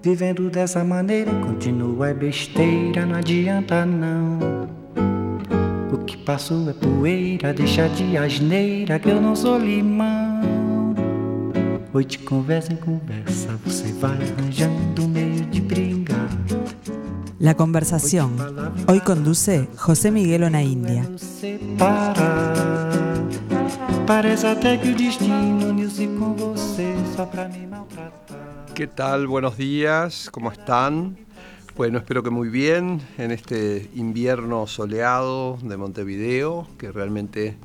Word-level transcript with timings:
Vivendo 0.00 0.48
dessa 0.48 0.84
maneira, 0.84 1.32
continua 1.40 2.10
é 2.10 2.14
besteira, 2.14 3.04
não 3.04 3.16
adianta 3.16 3.84
não. 3.84 4.68
O 5.92 5.98
que 6.04 6.16
passou 6.18 6.70
é 6.70 6.72
poeira, 6.72 7.52
deixa 7.52 7.88
de 7.88 8.16
asneira 8.16 9.00
que 9.00 9.08
eu 9.08 9.20
não 9.20 9.34
sou 9.34 9.58
limão. 9.58 10.94
Hoy 11.92 12.04
de 12.04 12.18
conversa 12.18 12.72
en 12.72 12.76
conversa, 12.76 13.58
você 13.64 13.92
vai 13.94 14.12
arranjando 14.12 15.02
um 15.02 15.08
meio 15.08 15.44
de 15.46 15.60
brincar. 15.60 16.28
La 17.40 17.54
conversación. 17.54 18.36
Hoy 18.86 19.00
conduce 19.00 19.68
José 19.76 20.12
Miguel 20.12 20.44
Onaindia. 20.44 21.08
Parece 24.06 24.46
até 24.46 24.76
que 24.76 24.90
o 24.90 24.94
destino 24.94 25.70
uniu-se 25.70 26.06
com 26.06 26.34
você 26.34 26.94
só 27.16 27.26
pra 27.26 27.48
me 27.48 27.66
maltratar. 27.66 27.67
¿Qué 28.78 28.86
tal? 28.86 29.26
Buenos 29.26 29.56
días, 29.56 30.30
¿cómo 30.30 30.52
están? 30.52 31.16
Bueno, 31.76 31.98
espero 31.98 32.22
que 32.22 32.30
muy 32.30 32.48
bien 32.48 33.00
en 33.18 33.32
este 33.32 33.90
invierno 33.96 34.68
soleado 34.68 35.58
de 35.64 35.76
Montevideo, 35.76 36.68
que 36.78 36.92
realmente, 36.92 37.56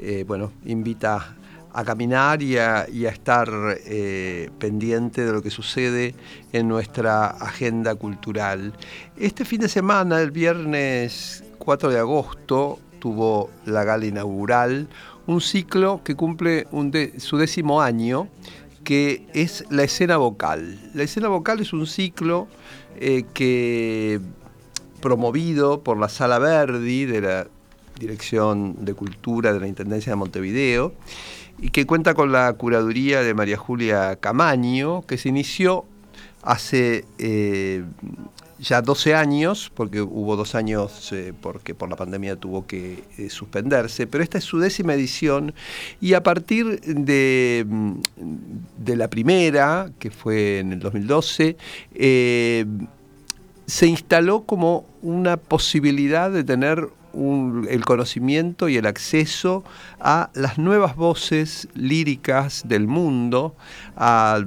eh, 0.00 0.24
bueno, 0.26 0.50
invita 0.64 1.36
a 1.72 1.84
caminar 1.84 2.42
y 2.42 2.56
a, 2.58 2.82
estar 2.82 3.48
eh, 3.84 4.50
pendiente 4.58 5.24
de 5.24 5.32
lo 5.32 5.40
que 5.40 5.50
sucede 5.50 6.16
en 6.52 6.66
nuestra 6.66 7.26
agenda 7.26 7.94
cultural. 7.94 8.72
Este 9.16 9.44
fin 9.44 9.60
de 9.60 9.68
semana, 9.68 10.20
el 10.20 10.32
viernes 10.32 11.44
4 11.58 11.90
de 11.90 12.00
agosto, 12.00 12.80
tuvo 12.98 13.50
la 13.66 13.84
gala 13.84 14.04
inaugural, 14.04 14.88
un 15.28 15.40
ciclo 15.40 16.00
que 16.02 16.16
cumple 16.16 16.66
su 17.18 17.36
décimo 17.36 17.80
año, 17.80 18.26
que 18.86 19.26
es 19.34 19.64
la 19.68 19.82
escena 19.82 20.16
vocal. 20.16 20.78
La 20.94 21.02
escena 21.02 21.26
vocal 21.26 21.58
es 21.58 21.72
un 21.72 21.88
ciclo 21.88 22.46
eh, 23.00 23.24
que 23.34 24.20
promovido 25.02 25.82
por 25.82 25.98
la 25.98 26.08
Sala 26.08 26.38
Verdi 26.38 27.04
de 27.04 27.20
la 27.20 27.48
Dirección 27.98 28.84
de 28.84 28.94
Cultura 28.94 29.52
de 29.52 29.58
la 29.58 29.66
Intendencia 29.66 30.12
de 30.12 30.16
Montevideo 30.16 30.94
y 31.58 31.70
que 31.70 31.84
cuenta 31.84 32.14
con 32.14 32.30
la 32.30 32.52
curaduría 32.52 33.22
de 33.22 33.34
María 33.34 33.56
Julia 33.56 34.14
Camaño, 34.20 35.02
que 35.02 35.18
se 35.18 35.30
inició 35.30 35.84
hace 36.42 37.04
eh, 37.18 37.82
ya 38.58 38.82
12 38.82 39.14
años, 39.14 39.70
porque 39.74 40.00
hubo 40.00 40.36
dos 40.36 40.54
años 40.54 41.12
eh, 41.12 41.32
porque 41.40 41.74
por 41.74 41.88
la 41.88 41.96
pandemia 41.96 42.36
tuvo 42.36 42.66
que 42.66 43.04
eh, 43.18 43.30
suspenderse, 43.30 44.06
pero 44.06 44.24
esta 44.24 44.38
es 44.38 44.44
su 44.44 44.58
décima 44.58 44.94
edición 44.94 45.54
y 46.00 46.14
a 46.14 46.22
partir 46.22 46.80
de, 46.80 47.66
de 48.78 48.96
la 48.96 49.08
primera, 49.08 49.90
que 49.98 50.10
fue 50.10 50.60
en 50.60 50.72
el 50.72 50.80
2012, 50.80 51.56
se 53.66 53.86
instaló 53.86 54.44
como 54.44 54.86
una 55.02 55.36
posibilidad 55.36 56.30
de 56.30 56.44
tener 56.44 56.88
el 57.68 57.84
conocimiento 57.84 58.68
y 58.68 58.76
el 58.76 58.86
acceso 58.86 59.64
a 60.00 60.30
las 60.34 60.58
nuevas 60.58 60.96
voces 60.96 61.68
líricas 61.74 62.62
del 62.66 62.86
mundo, 62.86 63.56
a 63.96 64.44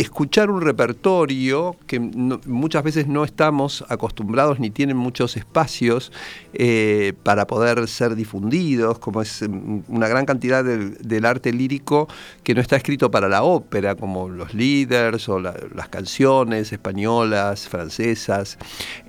escuchar 0.00 0.50
un 0.50 0.60
repertorio 0.60 1.76
que 1.86 1.98
muchas 1.98 2.82
veces 2.84 3.06
no 3.08 3.24
estamos 3.24 3.84
acostumbrados 3.88 4.60
ni 4.60 4.70
tienen 4.70 4.96
muchos 4.96 5.36
espacios 5.36 6.12
eh, 6.52 7.14
para 7.24 7.46
poder 7.46 7.88
ser 7.88 8.14
difundidos, 8.14 8.98
como 8.98 9.22
es 9.22 9.42
mm, 9.42 9.80
una 9.88 10.08
gran 10.08 10.24
cantidad 10.24 10.64
del 10.64 11.24
arte 11.24 11.52
lírico 11.52 12.08
que 12.42 12.54
no 12.54 12.60
está 12.60 12.76
escrito 12.76 13.10
para 13.10 13.28
la 13.28 13.42
ópera, 13.42 13.96
como 13.96 14.28
los 14.28 14.54
líderes 14.54 15.28
o 15.28 15.40
las 15.40 15.88
canciones 15.90 16.72
españolas, 16.72 17.68
francesas 17.68 18.58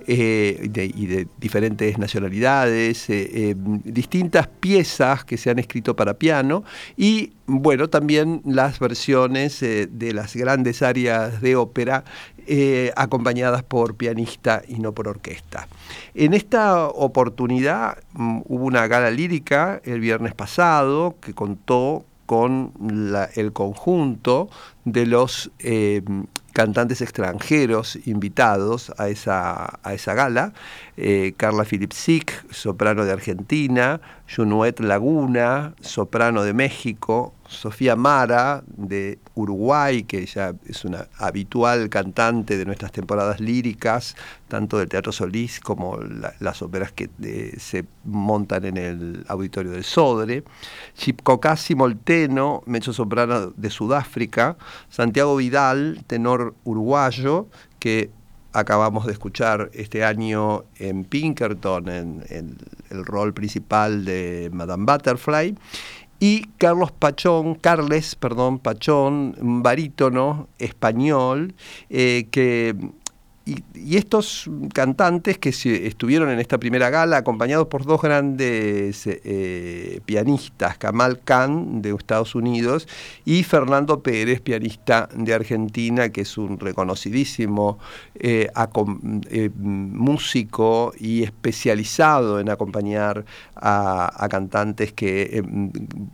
eh, 0.06 0.70
y 0.94 1.06
de 1.06 1.28
diferentes 1.38 1.98
nacionalidades, 1.98 3.08
eh, 3.10 3.54
distintas 3.56 4.48
piezas 4.48 5.24
que 5.24 5.36
se 5.36 5.50
han 5.50 5.58
escrito 5.58 5.94
para 5.94 6.14
piano 6.14 6.64
y 6.96 7.32
bueno, 7.50 7.88
también 7.88 8.42
las 8.44 8.78
versiones 8.78 9.60
de 9.60 10.12
las 10.14 10.36
grandes 10.36 10.82
áreas 10.82 11.40
de 11.40 11.56
ópera 11.56 12.04
eh, 12.46 12.92
acompañadas 12.96 13.62
por 13.62 13.96
pianista 13.96 14.62
y 14.66 14.78
no 14.78 14.92
por 14.92 15.08
orquesta. 15.08 15.68
En 16.14 16.34
esta 16.34 16.88
oportunidad 16.88 17.98
mm, 18.12 18.40
hubo 18.46 18.64
una 18.64 18.86
gala 18.86 19.10
lírica 19.10 19.80
el 19.84 20.00
viernes 20.00 20.34
pasado 20.34 21.16
que 21.20 21.34
contó 21.34 22.04
con 22.26 22.72
el 23.34 23.52
conjunto 23.52 24.48
de 24.84 25.04
los 25.06 25.50
eh, 25.58 26.02
cantantes 26.52 27.00
extranjeros 27.00 27.98
invitados 28.06 28.92
a 28.98 29.08
esa, 29.08 29.80
a 29.82 29.94
esa 29.94 30.14
gala. 30.14 30.52
Eh, 30.96 31.34
Carla 31.36 31.64
Philipsik, 31.64 32.52
soprano 32.52 33.04
de 33.04 33.12
Argentina, 33.12 34.00
Junuet 34.32 34.78
Laguna, 34.80 35.74
soprano 35.80 36.42
de 36.42 36.52
México, 36.52 37.34
Sofía 37.50 37.96
Mara 37.96 38.62
de 38.66 39.18
Uruguay, 39.34 40.04
que 40.04 40.24
ya 40.24 40.54
es 40.66 40.84
una 40.84 41.08
habitual 41.18 41.88
cantante 41.88 42.56
de 42.56 42.64
nuestras 42.64 42.92
temporadas 42.92 43.40
líricas, 43.40 44.14
tanto 44.48 44.78
del 44.78 44.88
Teatro 44.88 45.10
Solís 45.10 45.58
como 45.60 45.98
las 46.38 46.62
óperas 46.62 46.92
que 46.92 47.10
eh, 47.22 47.56
se 47.58 47.84
montan 48.04 48.64
en 48.64 48.76
el 48.76 49.24
auditorio 49.28 49.72
del 49.72 49.84
Sodre, 49.84 50.44
Chipkokasi 50.94 51.74
Molteno, 51.74 52.62
mezzo 52.66 52.92
soprano 52.92 53.52
de 53.56 53.70
Sudáfrica, 53.70 54.56
Santiago 54.88 55.36
Vidal, 55.36 56.04
tenor 56.06 56.54
uruguayo, 56.64 57.48
que 57.80 58.10
acabamos 58.52 59.06
de 59.06 59.12
escuchar 59.12 59.70
este 59.74 60.04
año 60.04 60.64
en 60.78 61.04
Pinkerton, 61.04 61.88
en 61.88 62.58
el 62.90 63.06
rol 63.06 63.32
principal 63.32 64.04
de 64.04 64.50
Madame 64.52 64.84
Butterfly, 64.84 65.56
y 66.20 66.42
Carlos 66.58 66.92
Pachón, 66.92 67.54
Carles, 67.54 68.14
perdón, 68.14 68.58
Pachón, 68.58 69.34
un 69.40 69.62
barítono 69.62 70.48
español, 70.58 71.54
eh, 71.88 72.28
que 72.30 72.76
y, 73.74 73.96
estos 73.96 74.48
cantantes 74.72 75.38
que 75.38 75.50
estuvieron 75.50 76.30
en 76.30 76.38
esta 76.38 76.58
primera 76.58 76.90
gala, 76.90 77.18
acompañados 77.18 77.66
por 77.66 77.84
dos 77.84 78.00
grandes 78.00 79.06
eh, 79.06 80.00
pianistas, 80.04 80.78
Kamal 80.78 81.20
Khan 81.20 81.82
de 81.82 81.90
Estados 81.90 82.34
Unidos 82.34 82.86
y 83.24 83.42
Fernando 83.42 84.02
Pérez, 84.02 84.40
pianista 84.40 85.08
de 85.14 85.34
Argentina, 85.34 86.10
que 86.10 86.22
es 86.22 86.38
un 86.38 86.58
reconocidísimo 86.58 87.78
eh, 88.14 88.50
eh, 89.30 89.50
músico 89.56 90.92
y 90.98 91.22
especializado 91.22 92.38
en 92.40 92.50
acompañar 92.50 93.24
a 93.56 94.26
cantantes 94.30 94.92
que, 94.92 95.42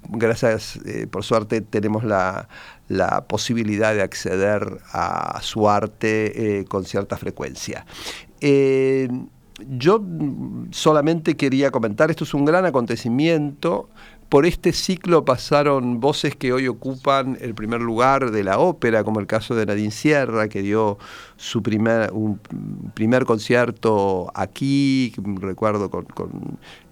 gracias, 0.08 0.80
por 1.10 1.22
suerte, 1.22 1.60
tenemos 1.60 2.02
la 2.02 2.48
la 2.88 3.26
posibilidad 3.26 3.94
de 3.94 4.02
acceder 4.02 4.78
a 4.92 5.40
su 5.42 5.68
arte 5.68 6.60
eh, 6.60 6.64
con 6.64 6.84
cierta 6.84 7.16
frecuencia. 7.16 7.86
Eh, 8.40 9.08
yo 9.68 10.02
solamente 10.70 11.36
quería 11.36 11.70
comentar, 11.70 12.10
esto 12.10 12.24
es 12.24 12.34
un 12.34 12.44
gran 12.44 12.66
acontecimiento, 12.66 13.88
por 14.28 14.44
este 14.44 14.72
ciclo 14.72 15.24
pasaron 15.24 16.00
voces 16.00 16.34
que 16.34 16.52
hoy 16.52 16.66
ocupan 16.66 17.38
el 17.40 17.54
primer 17.54 17.80
lugar 17.80 18.32
de 18.32 18.42
la 18.42 18.58
ópera, 18.58 19.04
como 19.04 19.20
el 19.20 19.26
caso 19.26 19.54
de 19.54 19.66
Nadine 19.66 19.92
Sierra, 19.92 20.48
que 20.48 20.62
dio 20.62 20.98
su 21.36 21.62
primer, 21.62 22.10
un 22.12 22.38
primer 22.94 23.24
concierto 23.24 24.30
aquí, 24.34 25.14
recuerdo 25.40 25.90
con, 25.90 26.06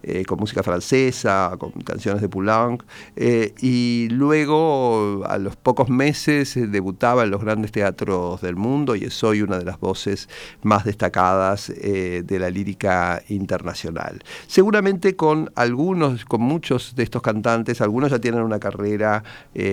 eh, 0.02 0.24
música 0.36 0.62
francesa, 0.62 1.56
con 1.58 1.70
canciones 1.70 2.20
de 2.20 2.28
Poulenc, 2.28 2.82
eh, 3.16 3.54
y 3.60 4.08
luego 4.10 5.24
a 5.26 5.38
los 5.38 5.56
pocos 5.56 5.88
meses 5.88 6.56
eh, 6.56 6.66
debutaba 6.66 7.22
en 7.22 7.30
los 7.30 7.40
grandes 7.40 7.72
teatros 7.72 8.42
del 8.42 8.56
mundo 8.56 8.96
y 8.96 9.04
es 9.04 9.24
hoy 9.24 9.40
una 9.40 9.58
de 9.58 9.64
las 9.64 9.80
voces 9.80 10.28
más 10.62 10.84
destacadas 10.84 11.72
de 11.74 12.38
la 12.38 12.50
lírica 12.50 13.22
internacional. 13.28 14.22
Seguramente 14.46 15.16
con 15.16 15.50
algunos, 15.54 16.24
con 16.24 16.42
muchos 16.42 16.94
de 16.96 17.02
estos 17.04 17.22
cantantes, 17.22 17.80
algunos 17.80 18.10
ya 18.10 18.18
tienen 18.18 18.42
una 18.42 18.58
carrera 18.58 19.22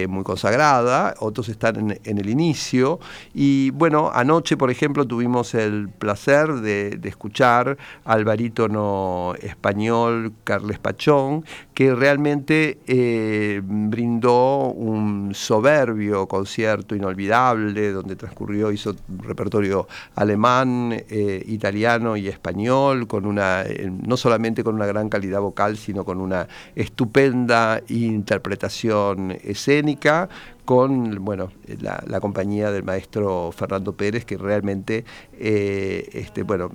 muy 0.07 0.23
consagrada, 0.23 1.15
otros 1.19 1.49
están 1.49 1.91
en, 1.91 1.99
en 2.03 2.17
el 2.19 2.29
inicio, 2.29 2.99
y 3.33 3.71
bueno, 3.71 4.11
anoche 4.13 4.55
por 4.61 4.69
ejemplo, 4.69 5.07
tuvimos 5.07 5.55
el 5.55 5.89
placer 5.89 6.53
de, 6.53 6.99
escuchar 7.05 7.79
al 8.05 8.23
barítono 8.23 9.33
español 9.41 10.33
Carles 10.43 10.77
Pachón, 10.77 11.43
que 11.73 11.95
realmente 11.95 12.77
eh, 12.85 13.59
brindó 13.63 14.67
un 14.67 15.33
soberbio 15.33 16.27
concierto 16.27 16.93
inolvidable, 16.95 17.91
donde 17.91 18.15
transcurrió, 18.15 18.71
hizo 18.71 18.91
un 19.09 19.23
repertorio 19.23 19.87
alemán, 20.13 20.93
eh, 21.09 21.43
italiano 21.47 22.15
y 22.15 22.27
español, 22.27 23.07
con 23.07 23.25
una, 23.25 23.63
eh, 23.63 23.91
no 23.91 24.15
solamente 24.15 24.63
con 24.63 24.75
una 24.75 24.85
gran 24.85 25.09
calidad 25.09 25.41
vocal, 25.41 25.75
sino 25.75 26.05
con 26.05 26.21
una 26.21 26.47
estupenda 26.75 27.81
interpretación 27.87 29.31
escénica, 29.43 30.29
con 30.71 31.25
bueno, 31.25 31.51
la, 31.81 32.21
compañía 32.21 32.71
del 32.71 32.85
maestro 32.85 33.51
Fernando 33.51 33.91
Pérez, 33.91 34.23
que 34.23 34.37
realmente 34.37 35.03
eh, 35.37 36.07
este, 36.13 36.43
bueno, 36.43 36.71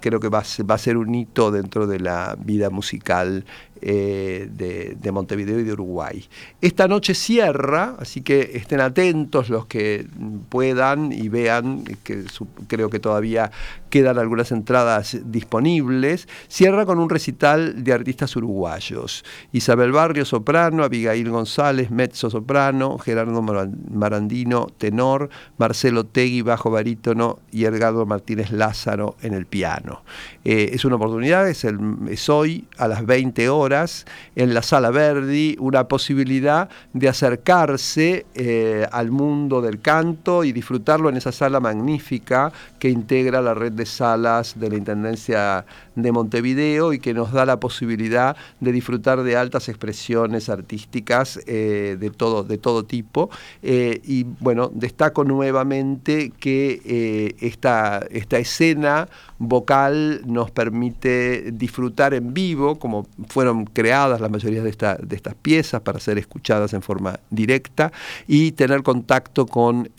creo 0.00 0.18
que 0.18 0.30
va 0.30 0.38
a, 0.38 0.78
ser 0.78 0.96
un 0.96 1.14
hito 1.14 1.50
dentro 1.50 1.86
de 1.86 2.00
la 2.00 2.38
vida 2.38 2.70
musical 2.70 3.44
eh, 3.82 4.48
de, 4.50 5.12
Montevideo 5.12 5.60
y 5.60 5.64
de 5.64 5.74
Uruguay. 5.74 6.24
Esta 6.62 6.88
noche 6.88 7.12
cierra, 7.12 7.96
así 7.98 8.22
que 8.22 8.52
estén 8.54 8.80
atentos 8.80 9.50
los 9.50 9.66
que 9.66 10.06
puedan 10.48 11.12
y 11.12 11.28
vean, 11.28 11.84
que 12.02 12.24
creo 12.66 12.88
que 12.88 12.98
todavía 12.98 13.50
quedan 13.90 14.18
algunas 14.18 14.52
entradas 14.52 15.18
disponibles. 15.26 16.28
Cierra 16.48 16.86
con 16.86 16.98
un 16.98 17.10
recital 17.10 17.84
de 17.84 17.92
artistas 17.92 18.34
uruguayos. 18.36 19.22
Isabel 19.52 19.92
Barrio, 19.92 20.24
soprano, 20.24 20.82
Abigail 20.82 21.28
González, 21.28 21.90
mezzo 21.90 22.30
soprano, 22.30 22.98
Gerardo 22.98 23.33
Marandino, 23.42 24.68
tenor, 24.78 25.30
Marcelo 25.58 26.04
Tegui, 26.04 26.42
bajo 26.42 26.70
barítono 26.70 27.38
y 27.50 27.64
Edgardo 27.64 28.06
Martínez 28.06 28.50
Lázaro 28.50 29.16
en 29.22 29.34
el 29.34 29.46
piano. 29.46 30.02
Eh, 30.44 30.70
es 30.72 30.84
una 30.84 30.96
oportunidad, 30.96 31.48
es, 31.48 31.64
es 31.64 32.28
hoy 32.28 32.66
a 32.78 32.88
las 32.88 33.06
20 33.06 33.48
horas 33.48 34.06
en 34.36 34.54
la 34.54 34.62
Sala 34.62 34.90
Verdi, 34.90 35.56
una 35.58 35.88
posibilidad 35.88 36.68
de 36.92 37.08
acercarse 37.08 38.26
eh, 38.34 38.86
al 38.92 39.10
mundo 39.10 39.60
del 39.60 39.80
canto 39.80 40.44
y 40.44 40.52
disfrutarlo 40.52 41.08
en 41.08 41.16
esa 41.16 41.32
sala 41.32 41.60
magnífica 41.60 42.52
que 42.78 42.88
integra 42.88 43.40
la 43.40 43.54
red 43.54 43.72
de 43.72 43.86
salas 43.86 44.58
de 44.58 44.70
la 44.70 44.76
Intendencia 44.76 45.64
de 45.94 46.12
Montevideo 46.12 46.92
y 46.92 46.98
que 46.98 47.14
nos 47.14 47.32
da 47.32 47.46
la 47.46 47.60
posibilidad 47.60 48.36
de 48.60 48.72
disfrutar 48.72 49.22
de 49.22 49.36
altas 49.36 49.68
expresiones 49.68 50.48
artísticas 50.48 51.40
eh, 51.46 51.96
de, 51.98 52.10
todo, 52.10 52.42
de 52.42 52.58
todo 52.58 52.84
tipo. 52.84 53.23
Eh, 53.62 54.00
y 54.04 54.24
bueno, 54.40 54.70
destaco 54.72 55.24
nuevamente 55.24 56.32
que 56.38 56.80
eh, 56.84 57.36
esta, 57.40 58.04
esta 58.10 58.38
escena 58.38 59.08
vocal 59.38 60.22
nos 60.26 60.50
permite 60.50 61.50
disfrutar 61.52 62.14
en 62.14 62.32
vivo, 62.32 62.78
como 62.78 63.06
fueron 63.28 63.64
creadas 63.66 64.20
la 64.20 64.28
mayoría 64.28 64.62
de, 64.62 64.70
de 64.70 65.16
estas 65.16 65.34
piezas 65.34 65.80
para 65.82 66.00
ser 66.00 66.18
escuchadas 66.18 66.72
en 66.72 66.82
forma 66.82 67.18
directa, 67.30 67.92
y 68.26 68.52
tener 68.52 68.82
contacto 68.82 69.46
con 69.46 69.90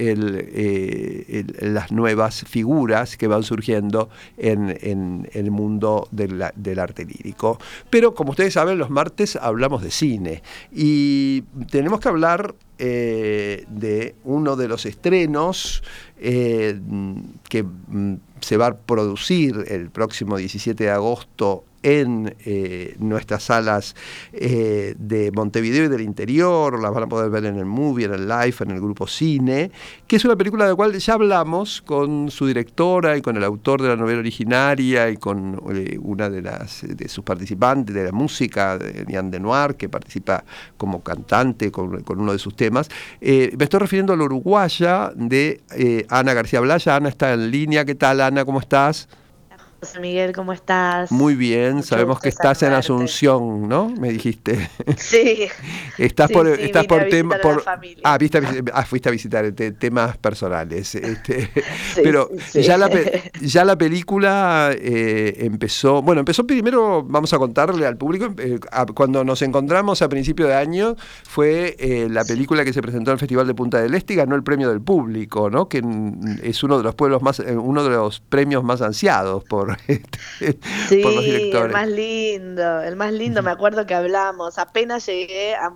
las 1.60 1.92
nuevas 1.92 2.44
figuras 2.48 3.18
que 3.18 3.28
van 3.28 3.44
surgiendo 3.44 4.10
en, 4.38 4.78
en 4.82 5.30
el 5.34 5.52
mundo 5.52 6.08
del, 6.12 6.80
arte 6.80 7.06
lírico. 7.06 7.60
Pero 7.90 8.14
como 8.14 8.32
ustedes 8.32 8.54
saben, 8.54 8.78
los 8.78 8.90
martes 8.90 9.36
hablamos 9.36 9.82
de 9.82 9.92
cine 9.92 10.44
y 10.72 11.42
tenemos 11.70 12.00
que 12.00 12.10
hablar 12.10 12.56
eh, 12.78 13.66
de 13.70 14.16
uno 14.24 14.56
de 14.56 14.68
los 14.68 14.86
estrenos 14.86 15.84
eh, 16.20 16.80
que 17.50 17.64
mm, 17.64 18.16
se 18.42 18.58
va 18.58 18.68
a 18.68 18.78
producir 18.78 19.66
el 19.68 19.90
próximo 19.90 20.38
17 20.38 20.84
de 20.84 20.90
agosto 20.90 21.64
en 21.86 22.36
eh, 22.44 22.96
nuestras 22.98 23.44
salas 23.44 23.96
eh, 24.34 24.96
de 24.98 25.32
Montevideo 25.32 25.86
y 25.86 25.88
del 25.88 26.02
interior, 26.02 26.82
las 26.82 26.92
van 26.92 27.04
a 27.04 27.08
poder 27.08 27.30
ver 27.30 27.46
en 27.46 27.58
el 27.58 27.66
movie, 27.66 28.06
en 28.06 28.14
el 28.16 28.28
live, 28.28 28.56
en 28.62 28.72
el 28.72 28.82
grupo 28.82 29.06
cine, 29.06 29.70
que 30.08 30.16
es 30.16 30.26
una 30.26 30.36
película 30.36 30.64
de 30.64 30.72
la 30.72 30.76
cual 30.76 30.98
ya 30.98 31.14
hablamos 31.14 31.84
con 31.84 32.32
su 32.32 32.48
directora 32.48 33.16
y 33.16 33.22
con 33.22 33.38
el 33.38 33.44
autor 33.44 33.84
de 33.84 33.90
la 33.90 33.96
novela 33.96 34.18
originaria 34.18 35.12
y 35.12 35.18
con 35.18 35.62
eh, 35.76 36.00
una 36.02 36.28
de, 36.28 36.42
las, 36.42 36.82
de 36.88 37.08
sus 37.08 37.24
participantes 37.24 37.94
de 37.94 38.06
la 38.06 38.12
música, 38.12 38.80
de 38.80 39.06
Diane 39.06 39.30
Denoir, 39.30 39.76
que 39.76 39.88
participa 39.88 40.44
como 40.78 41.04
cantante 41.04 41.72
con, 41.72 42.04
uno 42.08 42.32
de 42.32 42.40
sus 42.40 42.56
temas. 42.56 42.90
me 43.22 43.64
estoy 43.64 43.80
refiriendo 43.80 44.12
a 44.14 44.18
la 44.18 44.24
uruguaya 44.24 45.12
de 45.16 45.62
Ana 46.10 46.34
García 46.34 46.62
Blaya. 46.62 46.96
Ana 46.96 47.10
está 47.10 47.32
en 47.34 47.52
línea. 47.52 47.86
¿Qué 47.86 47.94
tal, 47.94 48.22
Ana? 48.22 48.44
¿Cómo 48.44 48.60
estás? 48.60 49.08
José 49.86 50.00
Miguel, 50.00 50.34
¿cómo 50.34 50.52
estás? 50.52 51.12
Muy 51.12 51.36
bien, 51.36 51.84
sabemos 51.84 52.20
que 52.20 52.30
estás 52.30 52.64
en 52.64 52.74
Asunción, 52.74 53.70
¿no? 53.70 53.90
Me 53.90 54.10
dijiste. 54.10 54.70
Sí. 54.98 55.48
estás 55.98 56.32
por, 56.32 56.48
estás 56.48 56.86
por 56.86 57.06
tema. 57.06 57.36
ah, 58.04 58.18
viste, 58.18 58.42
ah, 58.74 58.84
fuiste 58.86 59.10
a 59.10 59.12
visitar 59.12 59.52
temas 59.52 60.18
personales. 60.18 60.96
Este, 60.96 61.52
pero 61.96 62.30
Ya, 62.54 62.78
la, 62.78 62.90
ya 63.42 63.66
la 63.66 63.78
película 63.78 64.72
eh, 64.74 65.36
empezó. 65.40 66.02
Bueno, 66.02 66.20
empezó 66.22 66.48
primero, 66.48 67.04
vamos 67.04 67.34
a 67.34 67.38
contarle 67.38 67.86
al 67.86 67.98
público. 67.98 68.34
Eh, 68.38 68.60
cuando 68.96 69.24
nos 69.24 69.42
encontramos 69.42 70.02
a 70.02 70.10
principio 70.10 70.48
de 70.48 70.56
año, 70.56 70.96
fue 71.28 71.76
eh, 71.78 72.08
la 72.10 72.24
película 72.26 72.64
que 72.64 72.74
se 72.74 72.82
presentó 72.82 73.12
en 73.12 73.16
el 73.16 73.20
Festival 73.20 73.46
de 73.46 73.54
Punta 73.54 73.80
del 73.80 73.94
Este 73.94 74.14
y 74.14 74.16
ganó 74.16 74.36
el 74.36 74.44
premio 74.44 74.70
del 74.70 74.82
público, 74.82 75.50
¿no? 75.52 75.70
Que 75.70 75.84
es 76.42 76.64
uno 76.64 76.78
de 76.78 76.84
los 76.84 76.96
pueblos 76.96 77.22
más, 77.22 77.40
uno 77.40 77.84
de 77.84 77.90
los 77.92 78.22
premios 78.22 78.64
más 78.64 78.82
ansiados 78.82 79.44
por 79.44 79.75
sí, 80.90 81.52
El 81.54 81.72
más 81.72 81.88
lindo, 81.88 82.82
el 82.82 82.96
más 82.96 83.14
lindo, 83.14 83.42
me 83.44 83.52
acuerdo 83.52 83.86
que 83.86 83.94
hablamos, 83.94 84.58
apenas 84.58 85.06
llegué 85.06 85.56
a, 85.56 85.72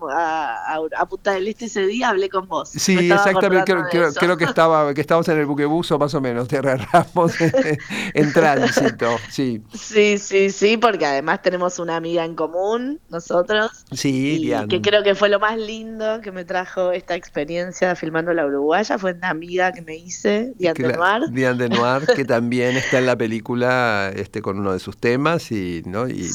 a, 0.68 1.06
Punta 1.10 1.32
del 1.34 1.48
Este 1.48 1.66
ese 1.66 1.88
día, 1.88 2.10
hablé 2.10 2.30
con 2.30 2.48
vos. 2.48 2.70
Sí, 2.70 3.12
exactamente, 3.12 3.74
creo, 4.20 4.38
que 4.38 4.44
estaba 4.44 4.94
que 4.94 5.02
estábamos 5.02 5.28
en 5.30 5.40
el 5.40 5.46
buquebuso 5.46 5.98
más 5.98 6.14
o 6.14 6.22
menos, 6.22 6.48
te 6.48 6.58
agarramos 6.58 7.34
en, 8.14 8.34
tránsito, 8.34 9.18
sí. 9.30 9.62
Sí, 9.74 10.18
sí, 10.18 10.52
sí, 10.52 10.78
porque 10.78 11.06
además 11.06 11.42
tenemos 11.42 11.80
una 11.80 11.96
amiga 11.96 12.24
en 12.24 12.36
común, 12.36 13.00
nosotros. 13.10 13.86
Sí, 13.92 14.52
y 14.52 14.68
que 14.68 14.82
creo 14.82 15.04
que 15.04 15.16
fue 15.16 15.30
lo 15.30 15.40
más 15.40 15.58
lindo 15.58 16.22
que 16.22 16.32
me 16.32 16.46
trajo 16.46 16.92
esta 16.92 17.16
experiencia 17.16 17.96
filmando 17.96 18.34
la 18.34 18.46
Uruguaya, 18.46 18.98
fue 18.98 19.14
una 19.14 19.30
amiga 19.30 19.72
que 19.72 19.82
me 19.82 19.96
hice, 19.96 20.54
Diane 20.58 20.88
de 20.88 20.94
Noir. 20.94 21.24
Diane 21.32 21.70
Noir, 21.70 22.06
que 22.16 22.26
también 22.26 22.78
está 22.78 23.00
en 23.00 23.06
la 23.06 23.18
película 23.18 23.89
este, 24.16 24.42
con 24.42 24.60
uno 24.60 24.74
de 24.74 24.80
sus 24.80 24.98
temas 24.98 25.52
y, 25.52 25.84
¿no? 25.86 26.08
y, 26.08 26.30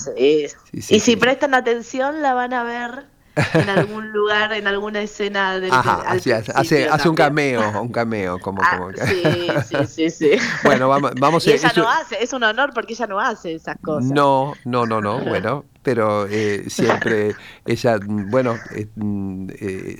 y 0.72 1.00
si 1.00 1.16
prestan 1.16 1.54
atención 1.54 2.22
la 2.22 2.34
van 2.34 2.52
a 2.52 2.64
ver 2.64 3.14
en 3.36 3.68
algún 3.68 4.12
lugar, 4.12 4.52
en 4.52 4.66
alguna 4.66 5.00
escena 5.00 5.58
del 5.58 5.72
hace, 5.72 6.34
hace, 6.34 7.08
un 7.08 7.16
cameo, 7.16 7.60
un 7.82 7.90
cameo, 7.90 8.38
como, 8.38 8.62
ah, 8.62 8.76
como 8.76 8.92
sí, 8.92 9.48
sí, 9.68 9.86
sí, 9.86 10.10
sí. 10.38 10.44
Bueno, 10.62 10.88
vamos, 10.88 11.12
vamos 11.18 11.46
y 11.46 11.52
ella 11.52 11.72
no 11.76 11.88
hace, 11.88 12.22
es 12.22 12.32
un 12.32 12.44
honor 12.44 12.72
porque 12.72 12.92
ella 12.92 13.06
no 13.06 13.18
hace 13.18 13.54
esas 13.54 13.76
cosas. 13.78 14.10
No, 14.10 14.54
no, 14.64 14.86
no, 14.86 15.00
no, 15.00 15.18
bueno, 15.20 15.64
pero 15.84 16.26
eh, 16.28 16.64
siempre 16.68 17.34
ella, 17.64 17.98
bueno, 18.02 18.56
eh, 18.74 18.88
eh, 19.60 19.98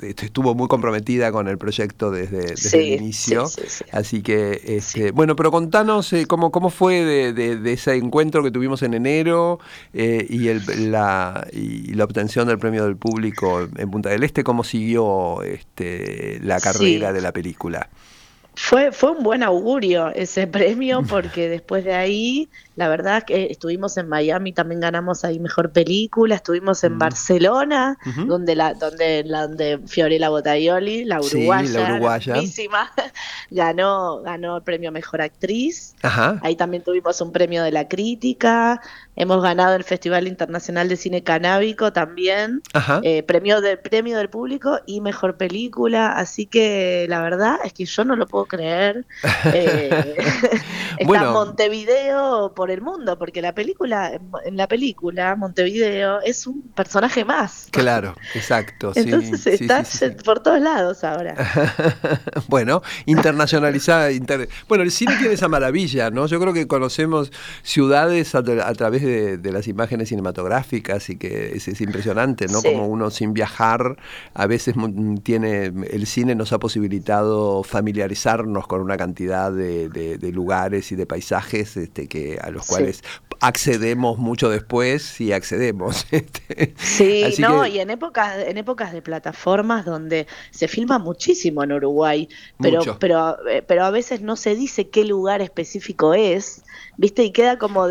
estuvo 0.00 0.54
muy 0.56 0.66
comprometida 0.66 1.30
con 1.30 1.46
el 1.46 1.58
proyecto 1.58 2.10
desde, 2.10 2.54
el 2.76 3.00
inicio, 3.00 3.46
así 3.92 4.22
que, 4.22 4.60
este, 4.64 5.12
bueno, 5.12 5.36
pero 5.36 5.52
contanos 5.52 6.12
cómo, 6.26 6.50
cómo 6.50 6.70
fue 6.70 7.04
de, 7.04 7.72
ese 7.72 7.94
encuentro 7.94 8.42
que 8.42 8.50
tuvimos 8.50 8.82
en 8.82 8.94
enero 8.94 9.60
y, 9.92 10.48
el, 10.48 10.90
la, 10.90 11.46
y 11.52 11.94
la 11.94 12.04
obtención 12.04 12.48
del 12.48 12.58
premio 12.58 12.84
del 12.84 12.96
público 12.96 13.68
en 13.76 13.90
Punta 13.90 14.08
del 14.08 14.24
Este, 14.24 14.42
cómo 14.42 14.64
siguió 14.64 15.42
este, 15.42 16.40
la 16.42 16.58
carrera 16.58 17.12
de 17.12 17.20
la 17.20 17.32
película. 17.32 17.88
Fue, 18.54 18.92
fue 18.92 19.12
un 19.12 19.22
buen 19.22 19.42
augurio 19.42 20.08
ese 20.14 20.46
premio 20.46 21.02
porque 21.08 21.48
después 21.48 21.84
de 21.84 21.94
ahí, 21.94 22.48
la 22.80 22.88
verdad 22.88 23.24
que 23.24 23.48
estuvimos 23.50 23.98
en 23.98 24.08
Miami, 24.08 24.54
también 24.54 24.80
ganamos 24.80 25.22
ahí 25.26 25.38
mejor 25.38 25.70
película, 25.70 26.36
estuvimos 26.36 26.82
en 26.82 26.94
mm. 26.94 26.98
Barcelona, 26.98 27.98
donde 28.26 28.56
la, 28.56 28.72
donde, 28.72 29.22
la, 29.22 29.46
donde 29.46 29.80
Fiorella 29.86 30.30
Botaioli, 30.30 31.04
la 31.04 31.20
uruguaya, 31.20 32.00
ganó, 33.50 34.22
ganó 34.22 34.56
el 34.56 34.62
premio 34.62 34.90
mejor 34.92 35.20
actriz. 35.20 35.94
Ahí 36.42 36.56
también 36.56 36.82
tuvimos 36.82 37.20
un 37.20 37.32
premio 37.32 37.62
de 37.62 37.70
la 37.70 37.86
crítica, 37.86 38.80
hemos 39.14 39.42
ganado 39.42 39.76
el 39.76 39.84
Festival 39.84 40.26
Internacional 40.26 40.88
de 40.88 40.96
Cine 40.96 41.22
Canábico 41.22 41.92
también, 41.92 42.62
eh, 43.02 43.22
premio 43.24 43.60
del 43.60 43.78
premio 43.78 44.16
del 44.16 44.30
público 44.30 44.80
y 44.86 45.02
mejor 45.02 45.36
película, 45.36 46.12
así 46.12 46.46
que 46.46 47.04
la 47.10 47.20
verdad 47.20 47.58
es 47.62 47.74
que 47.74 47.84
yo 47.84 48.06
no 48.06 48.16
lo 48.16 48.26
puedo 48.26 48.46
creer. 48.46 49.04
Eh, 49.52 50.16
está 50.98 51.30
Montevideo 51.32 52.52
por 52.54 52.69
el 52.70 52.80
mundo, 52.80 53.18
porque 53.18 53.42
la 53.42 53.54
película, 53.54 54.18
en 54.44 54.56
la 54.56 54.66
película, 54.66 55.36
Montevideo 55.36 56.20
es 56.22 56.46
un 56.46 56.62
personaje 56.62 57.24
más. 57.24 57.68
Claro, 57.70 58.14
exacto. 58.34 58.92
Entonces 58.94 59.60
está 59.60 59.84
por 60.24 60.40
todos 60.42 60.60
lados 60.60 61.04
ahora. 61.04 61.34
bueno, 62.48 62.82
internacionalizada. 63.06 64.08
Bueno, 64.68 64.84
el 64.84 64.90
cine 64.90 65.16
tiene 65.18 65.34
esa 65.34 65.48
maravilla, 65.48 66.10
¿no? 66.10 66.26
Yo 66.26 66.40
creo 66.40 66.52
que 66.52 66.66
conocemos 66.66 67.32
ciudades 67.62 68.34
a, 68.34 68.42
través 68.42 69.02
de, 69.02 69.52
las 69.52 69.66
imágenes 69.68 70.08
cinematográficas 70.08 71.10
y 71.10 71.16
que 71.16 71.52
es, 71.54 71.80
impresionante, 71.80 72.46
¿no? 72.46 72.62
Como 72.62 72.86
uno 72.86 73.10
sin 73.10 73.32
viajar, 73.32 73.96
a 74.34 74.46
veces 74.46 74.74
tiene, 75.22 75.64
el 75.90 76.06
cine 76.06 76.34
nos 76.34 76.52
ha 76.52 76.58
posibilitado 76.58 77.62
familiarizar 77.62 78.30
amenazarnos 78.30 78.66
con 78.66 78.80
una 78.80 78.96
cantidad 78.96 79.52
de, 79.52 80.30
lugares 80.32 80.92
y 80.92 80.96
de 80.96 81.06
paisajes 81.06 81.76
este, 81.76 82.06
que 82.06 82.38
a 82.50 82.52
los 82.52 82.66
cuales 82.66 83.02
accedemos 83.40 84.18
mucho 84.18 84.50
después 84.50 85.20
y 85.20 85.32
accedemos. 85.32 86.06
Este. 86.10 86.74
Sí, 86.76 87.24
no, 87.38 87.66
y 87.66 87.78
en 87.78 87.88
épocas, 87.90 88.36
en 88.38 88.58
épocas 88.58 88.92
de 88.92 89.00
plataformas 89.00 89.84
donde 89.84 90.26
se 90.50 90.68
filma 90.68 90.98
muchísimo 90.98 91.62
en 91.62 91.72
Uruguay, 91.72 92.28
pero, 92.60 92.98
pero, 92.98 93.48
eh, 93.48 93.62
pero 93.66 93.84
a 93.84 93.90
veces 93.90 94.20
no 94.20 94.36
se 94.36 94.54
dice 94.54 94.90
qué 94.90 95.04
lugar 95.04 95.40
específico 95.40 96.12
es, 96.12 96.64
¿viste? 97.00 97.24
Y 97.24 97.32
queda 97.32 97.56
como, 97.56 97.86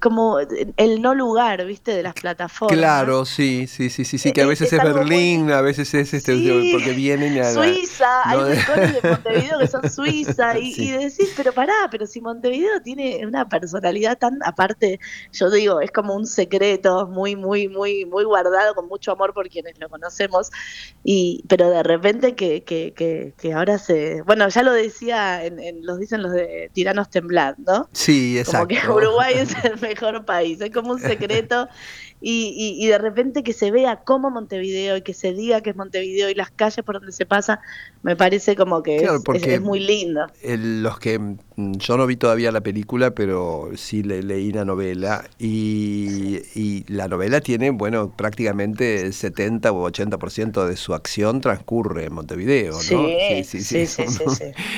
como 0.00 0.38
el 0.78 1.02
no 1.02 1.14
lugar, 1.14 1.66
¿viste? 1.66 1.94
De 1.94 2.02
las 2.02 2.14
plataformas. 2.14 2.78
Claro, 2.78 3.26
sí, 3.26 3.66
sí, 3.66 3.90
sí, 3.90 4.06
sí, 4.06 4.16
sí 4.16 4.32
que 4.32 4.40
a 4.40 4.46
veces 4.46 4.72
es, 4.72 4.82
Berlín, 4.82 5.52
a 5.52 5.60
veces 5.60 5.92
es 5.92 6.14
este, 6.14 6.32
porque 6.72 6.92
vienen 6.92 7.38
a... 7.38 7.52
Suiza, 7.52 8.22
hay 8.24 8.54
rincones 8.54 9.02
de 9.02 9.08
Montevideo 9.10 9.58
que 9.58 9.66
son 9.66 9.90
Suiza, 9.90 10.58
y, 10.58 10.72
y 10.74 10.90
decís, 10.92 11.34
pero 11.36 11.52
pará, 11.52 11.74
pero 11.90 12.06
si 12.06 12.22
Montevideo 12.22 12.80
tiene 12.82 13.26
una 13.26 13.46
personalidad 13.46 14.16
tan 14.16 14.38
aparte, 14.42 14.98
yo 15.30 15.50
digo, 15.50 15.82
es 15.82 15.90
como 15.90 16.14
un 16.14 16.26
secreto 16.26 17.06
muy, 17.06 17.36
muy, 17.36 17.68
muy, 17.68 18.06
muy 18.06 18.24
guardado, 18.24 18.74
con 18.74 18.88
mucho 18.88 19.12
amor 19.12 19.34
por 19.34 19.50
quienes 19.50 19.78
lo 19.78 19.90
conocemos, 19.90 20.50
y 21.04 21.44
pero 21.46 21.68
de 21.68 21.82
repente 21.82 22.34
que, 22.34 22.64
que, 22.64 22.94
que, 23.36 23.52
ahora 23.52 23.76
se, 23.76 24.22
bueno, 24.22 24.48
ya 24.48 24.62
lo 24.62 24.72
decía, 24.72 25.44
en, 25.44 25.84
los 25.84 25.98
dicen 25.98 26.22
los 26.22 26.32
de 26.32 26.70
Tiranos 26.72 27.10
Temblar, 27.10 27.56
¿no? 27.58 27.81
Sí, 27.92 28.38
exacto. 28.38 28.74
Como 28.86 28.98
que 28.98 29.06
Uruguay 29.06 29.34
es 29.38 29.54
el 29.64 29.80
mejor 29.80 30.24
país, 30.24 30.60
es 30.60 30.70
como 30.70 30.92
un 30.92 31.00
secreto 31.00 31.68
y, 32.24 32.76
y, 32.78 32.86
de 32.86 32.98
repente 32.98 33.42
que 33.42 33.52
se 33.52 33.72
vea 33.72 34.04
como 34.04 34.30
Montevideo 34.30 34.96
y 34.96 35.02
que 35.02 35.12
se 35.12 35.32
diga 35.32 35.60
que 35.60 35.70
es 35.70 35.76
Montevideo 35.76 36.30
y 36.30 36.34
las 36.34 36.52
calles 36.52 36.84
por 36.84 36.94
donde 36.94 37.10
se 37.10 37.26
pasa, 37.26 37.60
me 38.02 38.14
parece 38.14 38.54
como 38.54 38.82
que 38.82 38.96
es, 38.96 39.60
muy 39.60 39.80
lindo. 39.80 40.26
los 40.42 40.98
que 41.00 41.18
mm, 41.18 41.72
yo 41.78 41.96
no 41.96 42.06
vi 42.06 42.16
todavía 42.16 42.52
la 42.52 42.60
película, 42.60 43.12
pero 43.12 43.70
sí 43.74 44.04
le, 44.04 44.22
leí 44.22 44.52
la 44.52 44.64
novela 44.64 45.24
y, 45.38 46.38
y, 46.54 46.84
la 46.88 47.08
novela 47.08 47.40
tiene, 47.40 47.70
bueno, 47.70 48.12
prácticamente 48.16 49.02
el 49.02 49.14
70 49.14 49.72
o 49.72 49.90
80% 49.90 50.66
de 50.66 50.76
su 50.76 50.94
acción 50.94 51.40
transcurre 51.40 52.04
en 52.04 52.14
Montevideo, 52.14 52.74
¿no? 52.74 52.78
Sí, 52.80 53.44
sí, 53.44 53.62
sí. 53.62 53.86
sí, 53.86 54.04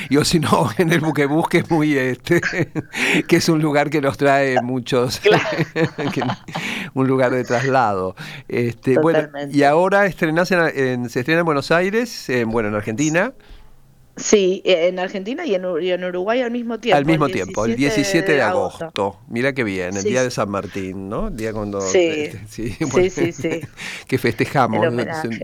Yo 0.09 0.25
si 0.25 0.39
no, 0.39 0.69
en 0.77 0.91
el 0.91 0.99
buque 0.99 1.27
busque 1.27 1.59
es 1.59 1.69
muy 1.69 1.95
este, 1.95 2.41
que 3.27 3.35
es 3.35 3.49
un 3.49 3.61
lugar 3.61 3.89
que 3.89 4.01
nos 4.01 4.17
trae 4.17 4.61
muchos, 4.61 5.21
un 6.95 7.07
lugar 7.07 7.34
de 7.35 7.43
traslado. 7.43 8.15
Este, 8.47 8.97
bueno, 8.99 9.29
y 9.51 9.63
ahora 9.63 10.05
estrenás 10.05 10.51
en, 10.51 11.09
se 11.09 11.19
estrena 11.19 11.41
en 11.41 11.45
Buenos 11.45 11.71
Aires, 11.71 12.29
en, 12.29 12.49
bueno, 12.49 12.69
en 12.69 12.75
Argentina. 12.75 13.33
Sí, 14.17 14.61
en 14.65 14.99
Argentina 14.99 15.45
y 15.45 15.55
en, 15.55 15.65
Uruguay 16.05 16.41
al 16.41 16.51
mismo 16.51 16.79
tiempo. 16.79 16.97
Al 16.97 17.05
mismo 17.05 17.27
tiempo, 17.27 17.65
el 17.65 17.75
17 17.75 18.31
de, 18.31 18.41
agosto. 18.41 19.19
Mira 19.27 19.53
qué 19.53 19.63
bien, 19.63 19.95
el 19.97 20.03
día 20.03 20.23
de 20.23 20.31
San 20.31 20.49
Martín, 20.49 21.09
¿no? 21.09 21.27
El 21.27 21.35
día 21.35 21.51
cuando... 21.51 21.81
Sí, 21.81 21.99
este, 21.99 22.41
sí, 22.47 22.77
sí, 23.09 23.31
sí, 23.31 23.61
Que 24.07 24.17
festejamos. 24.17 24.85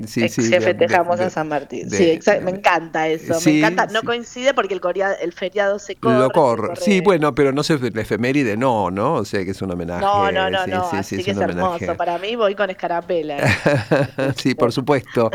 Sí, 0.07 0.29
sí, 0.29 0.49
que 0.49 0.61
festejamos 0.61 1.19
a 1.19 1.29
San 1.29 1.47
Martín. 1.49 1.89
sí, 1.89 2.19
me 2.43 2.51
encanta 2.51 3.07
eso. 3.07 3.37
me 3.45 3.59
encanta. 3.59 3.87
No 3.87 4.03
coincide 4.03 4.53
porque 4.53 4.73
el, 4.73 4.81
el 5.21 5.33
feriado 5.33 5.79
se 5.79 5.95
corre. 5.95 6.17
Lo 6.17 6.29
corre. 6.29 6.75
Sí, 6.77 7.01
bueno, 7.01 7.35
pero 7.35 7.51
no 7.51 7.63
sé, 7.63 7.77
la 7.77 8.01
efeméride 8.01 8.57
no, 8.57 8.89
¿no? 8.91 9.15
O 9.15 9.25
sea, 9.25 9.43
que 9.43 9.51
es 9.51 9.61
un 9.61 9.71
homenaje. 9.71 10.01
No, 10.01 10.31
no, 10.31 10.49
no, 10.49 10.67
no. 10.67 10.89
así 10.91 11.21
que 11.23 11.31
es, 11.31 11.37
hermoso. 11.37 11.95
Para 11.97 12.17
mí 12.17 12.35
voy 12.35 12.55
con 12.55 12.69
escarapela. 12.69 13.37
sí, 14.37 14.55
por 14.55 14.71
supuesto. 14.71 15.29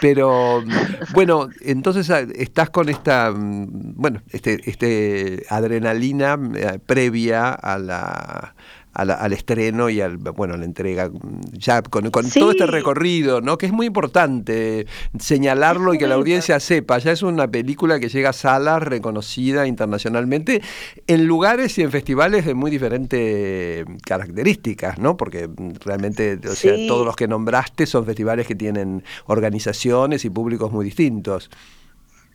Pero, 0.00 0.62
bueno, 1.12 1.48
entonces 1.60 2.08
ah, 2.10 2.20
estás 2.34 2.70
con 2.70 2.77
esta, 2.88 3.30
mm, 3.30 3.94
bueno, 3.96 4.22
este, 4.30 4.58
este 4.68 5.44
adrenalina 5.48 6.38
eh, 6.54 6.78
previa 6.84 7.50
a 7.52 7.78
la, 7.78 8.54
al, 8.98 9.32
estreno 9.32 9.88
y 9.88 10.00
al, 10.00 10.16
bueno, 10.16 10.54
a 10.54 10.56
la 10.56 10.64
entrega, 10.64 11.10
ya 11.52 11.82
con, 11.82 12.10
todo 12.10 12.50
este 12.50 12.66
recorrido, 12.66 13.40
¿no? 13.40 13.56
Que 13.56 13.66
es 13.66 13.72
muy 13.72 13.86
importante 13.86 14.86
señalarlo 15.18 15.94
y 15.94 15.98
que 15.98 16.08
la 16.08 16.16
audiencia 16.16 16.58
sepa. 16.58 16.98
Ya 16.98 17.12
es 17.12 17.22
una 17.22 17.48
película 17.48 18.00
que 18.00 18.08
llega 18.08 18.30
a 18.30 18.32
salas 18.32 18.82
reconocida 18.82 19.66
internacionalmente 19.66 20.62
en 21.06 21.26
lugares 21.26 21.78
y 21.78 21.82
en 21.82 21.92
festivales 21.92 22.44
de 22.44 22.54
muy 22.54 22.70
diferentes 22.70 23.86
características, 24.04 24.98
¿no? 24.98 25.16
Porque 25.16 25.48
realmente, 25.84 26.38
o 26.48 26.54
sea, 26.54 26.74
todos 26.88 27.06
los 27.06 27.14
que 27.14 27.28
nombraste 27.28 27.86
son 27.86 28.04
festivales 28.04 28.46
que 28.48 28.56
tienen 28.56 29.04
organizaciones 29.26 30.24
y 30.24 30.30
públicos 30.30 30.72
muy 30.72 30.84
distintos 30.84 31.50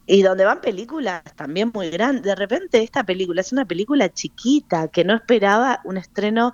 y 0.05 0.22
donde 0.22 0.43
van 0.43 0.60
películas 0.60 1.24
también 1.36 1.72
muy 1.74 1.89
grandes. 1.89 2.24
De 2.24 2.36
repente 2.36 2.83
esta 2.83 3.03
película 3.03 3.41
es 3.41 3.51
una 3.51 3.65
película 3.65 4.10
chiquita 4.10 4.89
que 4.89 5.03
no 5.03 5.15
esperaba 5.15 5.79
un 5.86 5.98
estreno, 5.98 6.53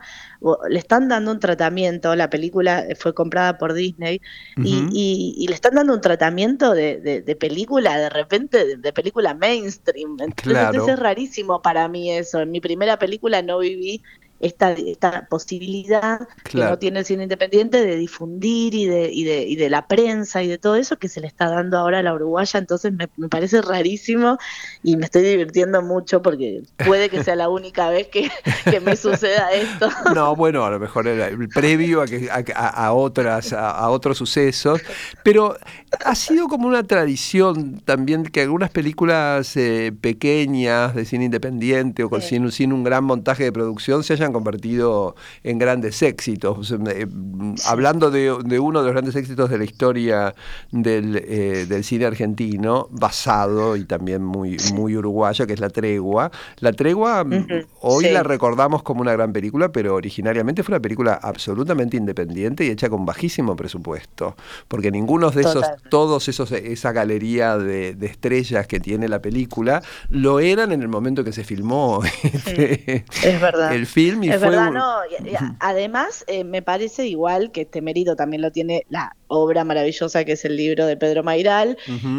le 0.69 0.79
están 0.79 1.07
dando 1.07 1.31
un 1.31 1.39
tratamiento, 1.39 2.15
la 2.15 2.29
película 2.29 2.85
fue 2.97 3.13
comprada 3.13 3.57
por 3.57 3.73
Disney 3.73 4.21
y, 4.57 5.45
le 5.47 5.55
están 5.55 5.75
dando 5.75 5.93
un 5.93 6.01
tratamiento 6.01 6.73
de, 6.73 7.37
película, 7.39 7.97
de 7.97 8.09
repente, 8.09 8.77
de, 8.77 8.93
película 8.93 9.33
mainstream. 9.33 10.17
Entonces 10.19 10.87
es 10.87 10.99
rarísimo 10.99 11.61
para 11.61 11.87
mí 11.87 12.11
eso. 12.11 12.41
En 12.41 12.51
mi 12.51 12.61
primera 12.61 12.99
película 12.99 13.41
no 13.41 13.59
viví 13.59 14.03
esta, 14.39 14.71
esta 14.71 15.27
posibilidad 15.27 16.27
que 16.43 16.57
no 16.57 16.77
tiene 16.77 16.99
el 16.99 17.05
cine 17.05 17.23
independiente 17.23 17.85
de 17.85 17.95
difundir 17.97 18.73
y 18.73 18.85
de, 18.85 19.11
y, 19.11 19.23
de, 19.23 19.41
y 19.41 19.55
de 19.55 19.69
la 19.69 19.87
prensa 19.87 20.41
y 20.41 20.47
de 20.47 20.57
todo 20.57 20.75
eso 20.75 20.97
que 20.97 21.09
se 21.09 21.19
le 21.19 21.27
está 21.27 21.49
dando 21.49 21.77
ahora 21.77 21.99
a 21.99 22.03
la 22.03 22.13
uruguaya, 22.13 22.59
entonces 22.59 22.93
me, 22.93 23.07
parece 23.27 23.61
rarísimo 23.61 24.37
y 24.81 24.95
me 24.95 25.05
estoy 25.05 25.23
divirtiendo 25.23 25.81
mucho 25.81 26.21
porque 26.21 26.63
puede 26.85 27.09
que 27.09 27.23
sea 27.23 27.35
la 27.35 27.49
única 27.49 27.89
vez 27.89 28.07
que, 28.07 28.29
me 28.83 28.95
suceda 28.95 29.51
esto. 29.51 29.89
No, 30.15 30.35
bueno, 30.35 30.63
a 30.65 30.69
lo 30.71 30.79
mejor 30.79 31.07
era 31.07 31.27
el 31.27 31.49
previo 31.49 32.01
a, 32.01 32.07
que, 32.07 32.29
a, 32.55 32.93
otras, 32.93 33.53
a, 33.53 33.89
otros 33.89 34.17
sucesos, 34.17 34.81
pero 35.23 35.57
ha 36.05 36.15
sido 36.15 36.47
como 36.47 36.67
una 36.67 36.83
tradición 36.83 37.79
también 37.81 38.23
que 38.23 38.41
algunas 38.41 38.69
películas 38.69 39.55
eh, 39.57 39.91
pequeñas 39.99 40.95
de 40.95 41.05
cine 41.05 41.25
independiente 41.25 42.03
o 42.03 42.09
con 42.09 42.21
sin, 42.21 42.51
sin 42.51 42.73
un 42.73 42.83
gran 42.83 43.03
montaje 43.03 43.43
de 43.43 43.51
producción 43.51 44.03
se 44.03 44.13
hayan 44.13 44.28
convertido 44.33 45.15
en 45.43 45.59
grandes 45.59 46.01
éxitos. 46.01 46.71
Eh, 46.71 47.07
hablando 47.65 48.11
de, 48.11 48.31
uno 48.31 48.79
de 48.79 48.85
los 48.85 48.93
grandes 48.93 49.15
éxitos 49.15 49.49
de 49.49 49.57
la 49.57 49.63
historia 49.63 50.33
del, 50.71 51.15
eh, 51.15 51.83
cine 51.83 52.05
argentino, 52.05 52.87
basado 52.91 53.75
y 53.75 53.85
también 53.85 54.23
muy, 54.23 54.57
muy 54.73 54.95
uruguayo, 54.95 55.47
que 55.47 55.53
es 55.53 55.59
La 55.59 55.69
Tregua. 55.69 56.31
La 56.59 56.73
Tregua 56.73 57.23
mm, 57.23 57.47
hoy 57.81 58.09
la 58.09 58.23
recordamos 58.23 58.83
como 58.83 59.01
una 59.01 59.13
gran 59.13 59.33
película, 59.33 59.71
pero 59.71 59.95
originariamente 59.95 60.63
fue 60.63 60.75
una 60.75 60.81
película 60.81 61.19
absolutamente 61.21 61.97
independiente 61.97 62.65
y 62.65 62.69
hecha 62.69 62.89
con 62.89 63.05
bajísimo 63.05 63.55
presupuesto, 63.55 64.35
porque 64.67 64.91
ninguno 64.91 65.31
de 65.31 65.41
esos, 65.41 65.65
todos 65.89 66.27
esos, 66.27 66.51
esa 66.51 66.91
galería 66.91 67.57
de, 67.57 67.97
estrellas 68.09 68.65
que 68.65 68.79
tiene 68.79 69.07
la 69.07 69.21
película, 69.21 69.83
lo 70.09 70.39
eran 70.39 70.71
en 70.71 70.81
el 70.81 70.87
momento 70.87 71.23
que 71.23 71.31
se 71.31 71.43
filmó 71.43 72.01
es 72.45 73.41
verdad. 73.41 73.73
el 73.73 73.85
film 73.85 74.18
es 74.23 74.41
verdad, 74.41 74.71
no. 74.71 74.97
además, 75.59 76.23
eh, 76.27 76.43
me 76.43 76.61
parece 76.61 77.07
igual 77.07 77.51
que 77.51 77.61
este 77.61 77.81
mérito 77.81 78.15
también 78.15 78.41
lo 78.41 78.51
tiene 78.51 78.85
la 78.89 79.15
obra 79.27 79.63
maravillosa 79.63 80.25
que 80.25 80.33
es 80.33 80.45
el 80.45 80.57
libro 80.57 80.85
de 80.85 80.97
Pedro 80.97 81.23
Mairal 81.23 81.77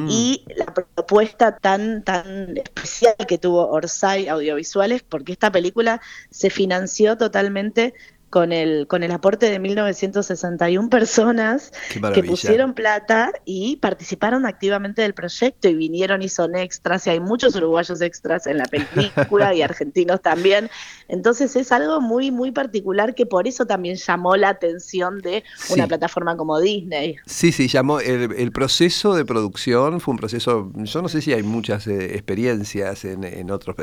y 0.08 0.44
la 0.56 0.66
propuesta 0.72 1.56
tan, 1.56 2.02
tan 2.04 2.56
especial 2.56 3.14
que 3.26 3.38
tuvo 3.38 3.68
Orsay 3.68 4.28
Audiovisuales, 4.28 5.02
porque 5.02 5.32
esta 5.32 5.50
película 5.50 6.00
se 6.30 6.50
financió 6.50 7.16
totalmente 7.16 7.94
con 8.30 8.52
el, 8.52 8.86
con 8.86 9.02
el 9.02 9.10
aporte 9.10 9.50
de 9.50 9.58
1961 9.58 10.88
personas 10.88 11.72
que 12.14 12.22
pusieron 12.22 12.74
plata 12.74 13.32
y 13.44 13.76
participaron 13.76 14.46
activamente 14.46 15.02
del 15.02 15.14
proyecto 15.14 15.68
y 15.68 15.74
vinieron 15.74 16.22
y 16.22 16.28
son 16.28 16.54
extras, 16.54 17.06
y 17.06 17.10
hay 17.10 17.20
muchos 17.20 17.56
uruguayos 17.56 18.00
extras 18.00 18.46
en 18.46 18.58
la 18.58 18.66
película 18.66 19.52
y 19.52 19.62
argentinos 19.70 20.22
también. 20.22 20.70
Entonces 21.08 21.56
es 21.56 21.72
algo 21.72 22.00
muy, 22.00 22.30
muy 22.30 22.52
particular 22.52 23.16
que 23.16 23.26
por 23.26 23.48
eso 23.48 23.66
también 23.66 23.96
llamó 23.96 24.36
la 24.36 24.50
atención 24.50 25.18
de 25.18 25.42
una 25.70 25.88
plataforma 25.88 26.36
como 26.36 26.60
Disney. 26.60 27.16
Sí, 27.26 27.50
sí, 27.50 27.66
llamó 27.66 27.98
el, 27.98 28.52
proceso 28.52 29.14
de 29.14 29.24
producción 29.24 30.00
fue 30.00 30.12
un 30.12 30.18
proceso, 30.18 30.72
yo 30.74 31.02
no 31.02 31.08
sé 31.08 31.22
si 31.22 31.32
hay 31.32 31.42
muchas 31.42 31.86
eh, 31.86 32.14
experiencias 32.14 33.04
en, 33.04 33.24
en 33.24 33.50
otros, 33.50 33.76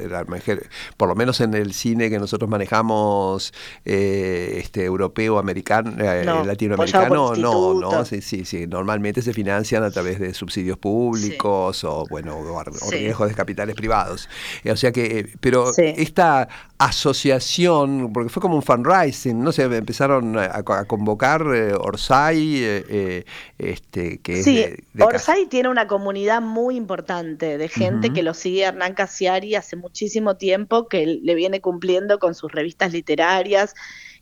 por 0.98 1.10
lo 1.10 1.16
menos 1.16 1.42
en 1.42 1.54
el 1.54 1.74
cine 1.74 2.10
que 2.10 2.20
nosotros 2.20 2.50
manejamos. 2.50 3.54
Eh, 3.86 4.37
este, 4.60 4.84
europeo, 4.86 5.38
americano, 5.38 5.94
eh, 6.00 6.24
latinoamericano, 6.24 7.36
no, 7.36 7.74
no, 7.74 8.06
sí, 8.06 8.22
sí, 8.22 8.46
sí, 8.46 8.68
normalmente 8.68 9.22
se 9.22 9.34
financian 9.34 9.84
a 9.84 9.92
través 9.92 10.20
de 10.20 10.34
subsidios 10.34 10.78
públicos 10.78 11.84
o, 11.84 12.06
bueno, 12.10 12.38
o, 12.38 12.64
riesgos 12.92 13.30
de 13.30 13.36
capitales 13.36 13.76
privados. 13.76 14.30
Eh, 14.64 14.72
o 14.72 14.78
sea 14.78 14.92
que, 14.92 15.30
pero 15.40 15.72
esta 15.78 16.48
asociación, 16.80 18.14
porque 18.14 18.30
fue 18.30 18.42
como 18.42 18.56
un 18.56 18.62
fundraising, 18.62 19.44
no 19.44 19.52
sé, 19.52 19.64
empezaron 19.64 20.38
a, 20.38 20.64
convocar 20.86 21.42
eh, 21.54 21.74
Orsay, 21.74 22.64
eh, 22.64 22.86
eh, 22.88 23.26
este, 23.58 24.20
que 24.20 24.44
sí, 24.44 24.64
Orsay 25.00 25.48
tiene 25.48 25.70
una 25.70 25.88
comunidad 25.88 26.42
muy 26.42 26.76
importante 26.76 27.58
de 27.58 27.68
gente 27.68 28.14
que 28.14 28.22
lo 28.22 28.36
sigue 28.36 28.64
Hernán 28.64 28.94
Casiari 28.94 29.56
hace 29.56 29.76
muchísimo 29.76 30.38
tiempo, 30.38 30.88
que 30.88 31.06
le 31.06 31.36
viene 31.36 31.62
cumpliendo 31.62 32.20
con 32.20 32.36
sus 32.36 32.52
revistas 32.52 32.94
literarias. 32.94 33.74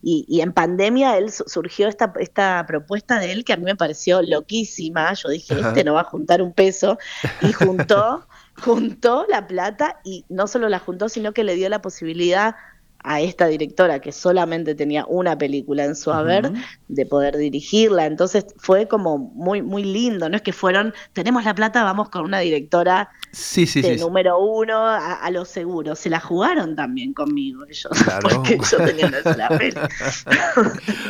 Y, 0.08 0.40
en 0.40 0.54
pandemia 0.54 1.18
él 1.18 1.32
surgió 1.32 1.88
esta, 1.88 2.14
esta 2.20 2.64
propuesta 2.68 3.18
de 3.18 3.32
él 3.32 3.44
que 3.44 3.54
a 3.54 3.58
mí 3.58 3.64
me 3.64 3.76
pareció 3.76 4.22
loquísima. 4.22 5.12
Yo 5.14 5.30
dije, 5.30 5.60
este 5.60 5.84
no 5.84 5.96
va 5.96 6.02
a 6.02 6.04
juntar 6.04 6.44
un 6.44 6.54
peso. 6.54 7.00
Y 7.42 7.52
juntó 7.54 8.28
juntó 8.64 9.26
la 9.30 9.48
plata 9.48 10.00
y 10.04 10.26
no 10.30 10.48
solo 10.48 10.70
la 10.70 10.80
juntó, 10.80 11.10
sino 11.10 11.34
que 11.34 11.44
le 11.44 11.56
dio 11.56 11.70
la 11.70 11.82
posibilidad 11.82 12.56
a 13.06 13.22
esta 13.22 13.48
directora 13.48 14.00
que 14.00 14.12
solamente 14.12 14.74
tenía 14.74 15.06
una 15.08 15.38
película 15.38 15.86
en 15.86 15.96
su 15.96 16.12
haber 16.12 16.52
de 16.88 17.06
poder 17.06 17.38
dirigirla. 17.38 18.06
Entonces 18.06 18.46
fue 18.58 18.88
como 18.88 19.18
muy 19.18 19.62
muy 19.62 19.84
lindo, 19.84 20.28
no 20.28 20.36
es 20.36 20.42
que 20.42 20.54
fueron, 20.54 20.94
tenemos 21.14 21.44
la 21.46 21.54
plata, 21.54 21.84
vamos 21.84 22.10
con 22.10 22.24
una 22.24 22.40
directora 22.40 23.10
sí, 23.32 23.68
sí, 23.68 23.82
de 23.82 23.98
número 23.98 24.40
uno 24.40 24.86
a, 24.86 25.30
lo 25.30 25.46
seguro. 25.46 25.96
Se 25.96 26.10
la 26.10 26.20
jugaron 26.20 26.76
también 26.76 27.14
conmigo 27.14 27.66
ellos, 27.66 27.92
porque 28.22 28.58
yo 28.72 28.78
tenía 28.78 29.12
la 29.38 29.50
peli. 29.58 29.76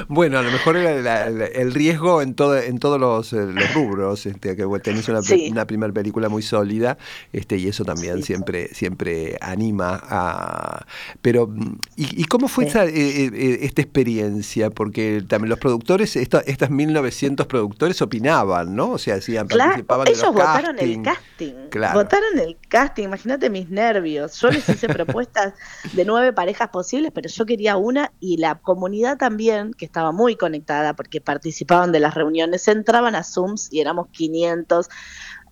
bueno, 0.08 0.40
a 0.40 0.42
lo 0.42 0.52
mejor 0.52 0.78
era 0.78 1.28
el 1.28 1.74
riesgo 1.74 2.22
en 2.22 2.36
todo, 2.36 2.58
en 2.58 2.80
todos 2.80 3.00
los, 3.00 3.32
eh, 3.34 3.46
rubros, 3.74 4.26
este, 4.26 4.56
que 4.56 4.66
tenés 4.84 5.08
una, 5.08 5.22
una 5.50 5.66
primera 5.66 5.94
película 5.94 6.28
muy 6.28 6.42
sólida, 6.42 6.98
este, 7.32 7.58
y 7.58 7.68
eso 7.68 7.86
también 7.86 8.24
siempre, 8.24 8.74
siempre 8.74 9.38
anima 9.40 10.02
a. 10.04 10.86
Pero 11.22 11.54
mm, 11.96 12.02
¿Y, 12.18 12.24
cómo 12.26 12.48
fue 12.48 12.66
esa, 12.66 12.86
eh, 12.86 12.92
eh, 12.96 13.32
eh, 13.34 13.60
esta 13.62 13.82
experiencia? 13.82 14.70
Porque 14.70 15.24
también 15.28 15.50
los 15.50 15.60
productores, 15.60 16.16
estas 16.16 16.70
1900 16.70 17.48
productores 17.48 18.02
opinaban, 18.02 18.76
¿no? 18.76 18.92
O 18.92 18.98
sea, 18.98 19.16
hacían, 19.16 19.48
participaban 19.48 20.08
ellos 20.08 20.34
votaron 20.34 20.80
el 20.80 21.02
casting. 21.02 21.54
Votaron 21.94 22.40
el 22.40 22.58
casting, 22.68 23.04
imagínate 23.04 23.50
mis 23.50 23.70
nervios. 23.70 24.40
Yo 24.40 24.50
les 24.50 24.68
hice 24.68 24.88
propuestas 24.90 25.54
de 25.94 26.06
nueve 26.06 26.34
parejas 26.34 26.70
posibles, 26.70 27.12
pero 27.14 27.30
yo 27.30 27.46
quería 27.46 27.78
una 27.78 28.12
y 28.20 28.38
la 28.38 28.56
comunidad 28.56 29.18
también, 29.18 29.74
que 29.74 29.86
estaba 29.86 30.12
muy 30.12 30.36
conectada 30.36 30.96
porque 30.96 31.22
participaban 31.22 31.92
de 31.92 32.00
las 32.00 32.14
reuniones, 32.14 32.68
entraban 32.68 33.16
a 33.16 33.24
Zooms 33.24 33.72
y 33.72 33.80
éramos 33.80 34.08
500 34.10 34.90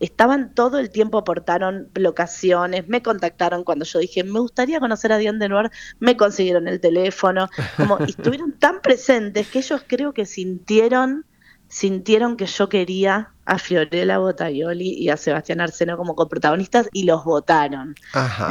estaban 0.04 0.54
todo 0.54 0.80
el 0.80 0.90
tiempo, 0.90 1.18
aportaron 1.18 1.90
locaciones, 1.96 2.88
me 2.88 3.02
contactaron 3.02 3.64
cuando 3.64 3.86
yo 3.86 4.00
dije, 4.00 4.24
me 4.24 4.40
gustaría 4.40 4.80
conocer 4.80 5.14
a 5.14 5.18
Diane 5.18 5.48
Noir, 5.48 5.72
me 6.00 6.18
consiguieron 6.18 6.68
el 6.68 6.80
teléfono, 6.80 7.48
como 7.78 7.98
estuvieron 8.00 8.52
tan 8.54 8.82
presentes 8.82 9.48
que 9.48 9.60
ellos 9.60 9.82
creo 9.88 10.14
que 10.14 10.26
sintieron, 10.26 11.26
sintieron 11.74 12.38
que 12.38 12.46
yo 12.46 12.70
quería 12.70 13.32
a 13.46 13.58
Fiorella 13.58 14.20
Botaioli 14.20 14.90
y 14.94 15.10
a 15.10 15.18
Sebastián 15.18 15.60
Arseno 15.60 15.98
como 15.98 16.16
coprotagonistas 16.16 16.88
y 16.94 17.04
los 17.04 17.26
votaron. 17.26 17.96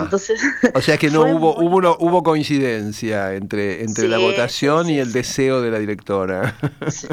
Entonces, 0.00 0.42
o 0.74 0.80
sea 0.82 0.98
que 0.98 1.08
no 1.08 1.22
hubo 1.36 1.56
hubo, 1.56 1.96
hubo 1.98 2.22
coincidencia 2.22 3.34
entre, 3.34 3.84
entre 3.84 4.08
la 4.08 4.18
votación 4.18 4.90
y 4.90 4.98
el 4.98 5.12
deseo 5.12 5.62
de 5.62 5.70
la 5.70 5.78
directora. 5.78 6.56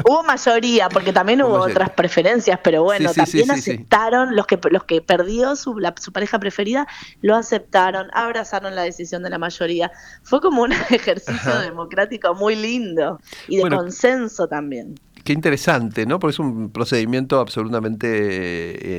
Hubo 0.04 0.22
mayoría, 0.24 0.88
porque 0.88 1.12
también 1.12 1.42
hubo, 1.42 1.60
otras 1.60 1.90
preferencias, 1.90 2.58
pero 2.62 2.82
bueno, 2.82 3.14
también 3.14 3.50
aceptaron, 3.50 4.34
los 4.34 4.46
que 4.46 4.58
los 4.70 4.84
que 4.84 5.00
perdió 5.00 5.54
su, 5.54 5.80
su 6.00 6.12
pareja 6.12 6.38
preferida, 6.40 6.88
lo 7.22 7.36
aceptaron, 7.36 8.08
abrazaron 8.12 8.74
la 8.74 8.82
decisión 8.82 9.22
de 9.22 9.30
la 9.30 9.38
mayoría. 9.38 9.92
Fue 10.24 10.40
como 10.40 10.62
un 10.62 10.72
ejercicio 10.90 11.60
democrático 11.60 12.34
muy 12.34 12.56
lindo 12.56 13.20
y 13.46 13.58
de 13.58 13.70
consenso 13.70 14.48
también. 14.48 14.96
Qué 15.24 15.32
interesante, 15.32 16.06
¿no? 16.06 16.18
Porque 16.18 16.32
es 16.32 16.38
un 16.38 16.70
procedimiento 16.70 17.40
absolutamente 17.40 18.08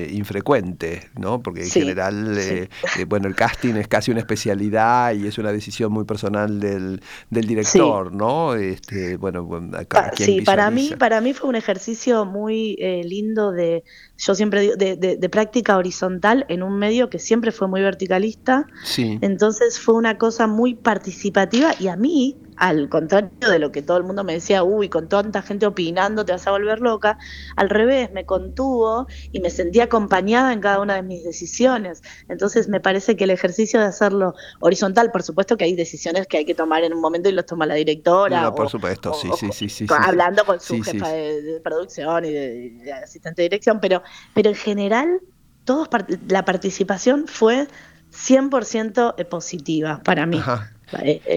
eh, 0.06 0.13
infrecuente, 0.13 1.10
¿no? 1.20 1.42
Porque 1.42 1.63
en 1.63 1.70
general, 1.70 2.38
eh, 2.38 2.70
eh, 2.98 3.06
bueno, 3.06 3.28
el 3.28 3.36
casting 3.36 3.75
es 3.75 3.88
casi 3.88 4.12
una 4.12 4.20
especialidad 4.20 5.13
y 5.13 5.28
es 5.28 5.38
una 5.38 5.51
decisión 5.51 5.92
muy 5.92 6.06
personal 6.06 6.60
del, 6.60 7.01
del 7.30 7.48
director, 7.48 8.13
¿no? 8.13 8.56
Este, 8.56 9.18
bueno, 9.18 9.50
acá, 9.74 10.12
sí, 10.16 10.42
para 10.42 10.70
mí, 10.70 10.92
para 10.98 11.22
mí 11.22 11.34
fue 11.34 11.50
un 11.50 11.56
ejercicio 11.56 12.25
muy 12.25 12.75
lindo 13.04 13.51
de, 13.51 13.84
yo 14.18 14.36
siempre 14.36 14.62
digo, 14.62 14.75
de, 14.75 14.96
de, 14.96 15.30
práctica 15.30 15.78
horizontal 15.78 16.46
en 16.50 16.62
un 16.62 16.78
medio 16.78 17.10
que 17.10 17.20
siempre 17.20 17.51
fue 17.51 17.68
muy 17.68 17.82
verticalista. 17.82 18.68
Sí. 18.84 19.18
Entonces 19.22 19.80
fue 19.80 19.96
una 19.96 20.18
cosa 20.18 20.46
muy 20.46 20.75
participativa 20.75 21.74
y 21.80 21.88
a 21.88 21.96
mí 21.96 22.38
al 22.62 22.90
contrario 22.90 23.32
de 23.40 23.58
lo 23.58 23.72
que 23.72 23.82
todo 23.82 23.98
el 23.98 24.04
mundo 24.04 24.24
me 24.24 24.34
decía, 24.34 24.62
uy, 24.64 24.88
con 24.88 25.10
tanta 25.10 25.42
gente 25.42 25.66
opinando 25.66 26.26
te 26.26 26.32
vas 26.32 26.46
a 26.46 26.52
volver 26.52 26.80
loca, 26.80 27.18
al 27.56 27.72
revés, 27.72 28.12
me 28.12 28.24
contuvo 28.24 29.08
y 29.32 29.40
me 29.40 29.50
sentí 29.50 29.80
acompañada 29.80 30.54
en 30.54 30.62
cada 30.62 30.80
una 30.80 30.94
de 30.94 31.02
mis 31.02 31.24
decisiones. 31.24 32.04
Entonces 32.30 32.68
me 32.68 32.80
parece 32.80 33.16
que 33.16 33.24
el 33.24 33.32
ejercicio 33.32 33.80
de 33.80 33.88
hacerlo 33.88 34.36
horizontal, 34.60 35.12
por 35.12 35.24
supuesto 35.24 35.58
que 35.58 35.64
hay 35.64 35.76
decisiones 35.76 36.28
que 36.28 36.38
hay 36.38 36.46
que 36.46 36.54
tomar 36.54 36.84
en 36.84 36.94
un 36.94 37.02
momento 37.02 37.30
y 37.30 37.32
los 37.32 37.48
toma 37.48 37.66
la 37.66 37.74
directora. 37.74 38.44
No, 38.44 38.54
por 38.54 38.70
supuesto, 38.70 39.12
sí, 39.16 39.32
sí, 39.40 39.50
sí, 39.52 39.68
sí, 39.68 39.88
Hablando 39.90 40.46
con 40.46 40.60
su 40.60 40.80
jefa 40.84 41.10
de, 41.10 41.60
producción 41.64 42.26
y 42.26 42.32
de, 42.32 42.94
asistente 42.94 43.42
de 43.42 43.50
dirección, 43.50 43.80
pero, 43.80 44.04
pero 44.36 44.50
en 44.50 44.56
general 44.56 45.20
todos 45.66 45.90
la 46.28 46.46
participación 46.46 47.26
fue 47.28 47.68
100% 48.14 49.28
positiva 49.30 50.00
para 50.04 50.28
mí. 50.28 50.38
Eh, 50.38 50.42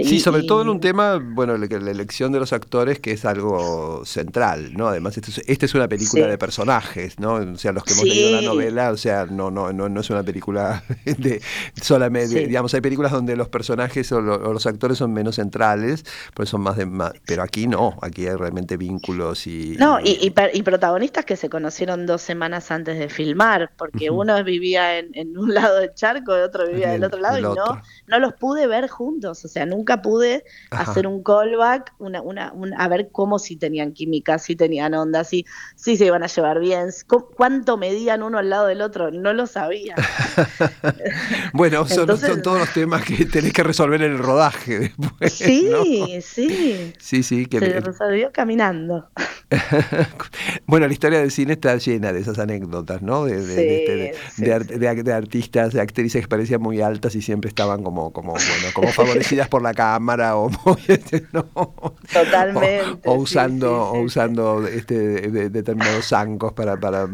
sí, 0.04 0.20
sobre 0.20 0.42
todo 0.42 0.62
en 0.62 0.68
un 0.68 0.80
tema, 0.80 1.18
bueno, 1.22 1.56
la, 1.56 1.66
elección 1.66 2.32
de 2.32 2.40
los 2.40 2.52
actores, 2.52 2.98
que 2.98 3.12
es 3.12 3.24
algo 3.24 4.04
central, 4.04 4.74
¿no? 4.74 4.88
Además, 4.88 5.16
esta 5.16 5.30
es, 5.30 5.42
este 5.46 5.66
es 5.66 5.74
una 5.74 5.88
película 5.88 6.26
de 6.26 6.38
personajes, 6.38 7.18
¿no? 7.18 7.34
O 7.34 7.56
sea, 7.56 7.72
los 7.72 7.84
que 7.84 7.92
hemos 7.92 8.04
leído 8.04 8.32
la 8.32 8.42
novela, 8.42 8.90
o 8.90 8.96
sea, 8.96 9.26
no, 9.26 9.50
no, 9.50 9.72
no, 9.72 9.88
no 9.88 10.00
es 10.00 10.10
una 10.10 10.22
película 10.22 10.82
de 11.04 11.40
solamente, 11.80 12.46
digamos, 12.46 12.74
hay 12.74 12.80
películas 12.80 13.12
donde 13.12 13.36
los 13.36 13.48
personajes 13.48 14.10
o, 14.12 14.20
los 14.20 14.66
actores 14.66 14.98
son 14.98 15.12
menos 15.12 15.36
centrales, 15.36 16.04
pues 16.34 16.48
son 16.48 16.60
más 16.60 16.76
de 16.76 16.86
más, 16.86 17.12
pero 17.26 17.42
aquí 17.42 17.66
no, 17.66 17.96
aquí 18.02 18.26
hay 18.26 18.36
realmente 18.36 18.76
vínculos 18.76 19.46
y... 19.46 19.76
No, 19.78 20.00
y, 20.00 20.18
y, 20.20 20.62
protagonistas 20.62 21.24
que 21.24 21.36
se 21.36 21.48
conocieron 21.48 22.06
dos 22.06 22.22
semanas 22.22 22.70
antes 22.70 22.98
de 22.98 23.08
filmar, 23.08 23.70
porque 23.76 24.10
uno 24.10 24.42
vivía 24.42 24.98
en, 24.98 25.38
un 25.38 25.54
lado 25.54 25.78
del 25.78 25.94
charco, 25.94 26.36
y 26.36 26.40
otro 26.40 26.66
vivía 26.66 26.90
del 26.90 27.04
otro 27.04 27.20
lado, 27.20 27.38
y 27.38 27.42
no, 27.42 27.54
no 28.06 28.18
los 28.18 28.34
pude 28.34 28.66
ver 28.66 28.88
juntos 28.88 29.43
o 29.44 29.48
sea, 29.48 29.66
nunca 29.66 30.02
pude 30.02 30.44
hacer 30.70 31.06
un 31.06 31.22
callback, 31.22 31.92
una, 31.98 32.22
una, 32.22 32.52
a 32.78 32.88
ver 32.88 33.10
cómo 33.12 33.38
si 33.38 33.56
tenían 33.56 33.92
química, 33.92 34.38
si 34.38 34.56
tenían 34.56 34.94
onda, 34.94 35.24
si, 35.24 35.44
si 35.76 35.96
se 35.96 36.06
iban 36.06 36.22
a 36.22 36.26
llevar 36.26 36.60
bien, 36.60 36.88
cuánto 37.36 37.76
medían 37.76 38.22
uno 38.22 38.38
al 38.38 38.50
lado 38.50 38.66
del 38.66 38.80
otro, 38.80 39.10
no 39.10 39.32
lo 39.32 39.46
sabía. 39.46 39.94
bueno, 41.52 41.86
son, 41.86 42.06
todos 42.42 42.58
los 42.58 42.72
temas 42.72 43.04
que 43.04 43.26
tenés 43.26 43.52
que 43.52 43.62
resolver 43.62 44.02
en 44.02 44.12
el 44.12 44.18
rodaje 44.18 44.78
después. 44.78 45.32
Sí, 45.32 45.70
sí. 46.22 46.94
Sí, 46.98 47.22
sí. 47.22 47.46
Que 47.46 47.60
se 47.60 47.80
resolvió 47.80 48.32
caminando. 48.32 49.08
bueno, 50.66 50.86
la 50.86 50.92
historia 50.92 51.20
del 51.20 51.30
cine 51.30 51.54
está 51.54 51.76
llena 51.76 52.12
de 52.12 52.20
esas 52.20 52.38
anécdotas, 52.38 53.02
¿no? 53.02 53.24
De, 53.24 53.40
de, 53.44 54.14
de, 54.38 55.12
artistas, 55.12 55.72
de 55.72 55.80
actrices 55.80 56.22
que 56.22 56.28
parecían 56.28 56.60
muy 56.60 56.80
altas 56.80 57.14
y 57.14 57.22
siempre 57.22 57.48
estaban 57.48 57.82
como, 57.82 58.12
como, 58.12 58.32
bueno, 58.32 58.68
como 58.72 58.88
favorecidas 58.92 59.33
por 59.48 59.62
la 59.62 59.74
cámara 59.74 60.36
o 60.36 60.50
Totalmente. 62.12 63.08
O, 63.08 63.14
usando, 63.14 63.90
o 63.90 64.00
usando 64.00 64.66
este, 64.66 65.30
determinados 65.50 66.06
zancos 66.06 66.52
para, 66.52 66.78
para, 66.78 67.06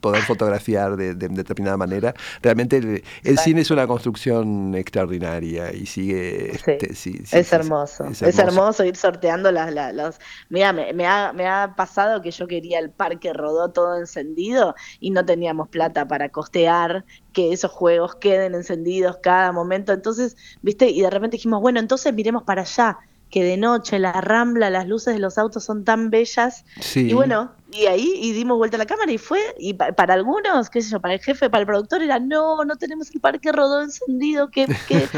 poder 0.00 0.22
fotografiar 0.22 0.96
de, 0.96 1.14
determinada 1.14 1.76
manera. 1.76 2.14
Realmente 2.40 3.02
el, 3.24 3.38
cine 3.38 3.62
es 3.62 3.70
una 3.70 3.86
construcción 3.86 4.74
extraordinaria 4.74 5.72
y 5.72 5.86
sigue... 5.86 6.52
Este, 6.52 6.92
es, 6.92 7.52
hermoso. 7.52 8.04
es, 8.04 8.38
hermoso. 8.38 8.84
ir 8.84 8.96
sorteando 8.96 9.50
las... 9.52 9.72
las, 9.72 10.18
Mira, 10.48 10.72
me, 10.72 10.92
me, 10.92 11.06
ha, 11.06 11.32
me 11.32 11.46
ha 11.46 11.74
pasado 11.76 12.22
que 12.22 12.30
yo 12.30 12.46
quería 12.46 12.78
el 12.78 12.90
parque 12.90 13.32
rodó 13.32 13.70
todo 13.70 13.98
encendido 13.98 14.74
y 15.00 15.10
no 15.10 15.24
teníamos 15.24 15.68
plata 15.68 16.06
para 16.06 16.28
costear 16.28 17.04
que 17.32 17.52
esos 17.52 17.70
juegos 17.70 18.16
queden 18.16 18.54
encendidos 18.54 19.18
cada 19.22 19.52
momento. 19.52 19.92
Entonces, 19.92 20.36
viste, 20.62 20.90
y 20.90 21.02
de 21.02 21.10
repente 21.10 21.36
dijimos, 21.36 21.60
bueno, 21.60 21.80
entonces 21.80 22.12
miremos 22.14 22.42
para 22.42 22.62
allá, 22.62 22.98
que 23.30 23.42
de 23.42 23.56
noche 23.56 23.98
la 23.98 24.12
rambla, 24.12 24.68
las 24.68 24.86
luces 24.86 25.14
de 25.14 25.20
los 25.20 25.38
autos 25.38 25.64
son 25.64 25.84
tan 25.84 26.10
bellas. 26.10 26.64
Y 26.94 27.14
bueno, 27.14 27.52
y 27.72 27.86
ahí 27.86 28.12
y 28.16 28.32
dimos 28.32 28.58
vuelta 28.58 28.76
a 28.76 28.78
la 28.78 28.86
cámara 28.86 29.10
y 29.10 29.18
fue, 29.18 29.40
y 29.58 29.74
para 29.74 30.14
algunos, 30.14 30.68
qué 30.70 30.82
sé 30.82 30.90
yo, 30.90 31.00
para 31.00 31.14
el 31.14 31.20
jefe, 31.20 31.48
para 31.50 31.62
el 31.62 31.66
productor 31.66 32.02
era, 32.02 32.18
no, 32.18 32.64
no 32.64 32.76
tenemos 32.76 33.10
el 33.14 33.20
parque 33.20 33.50
rodó 33.52 33.82
encendido, 33.82 34.50
qué, 34.50 34.66
qué, 34.86 35.08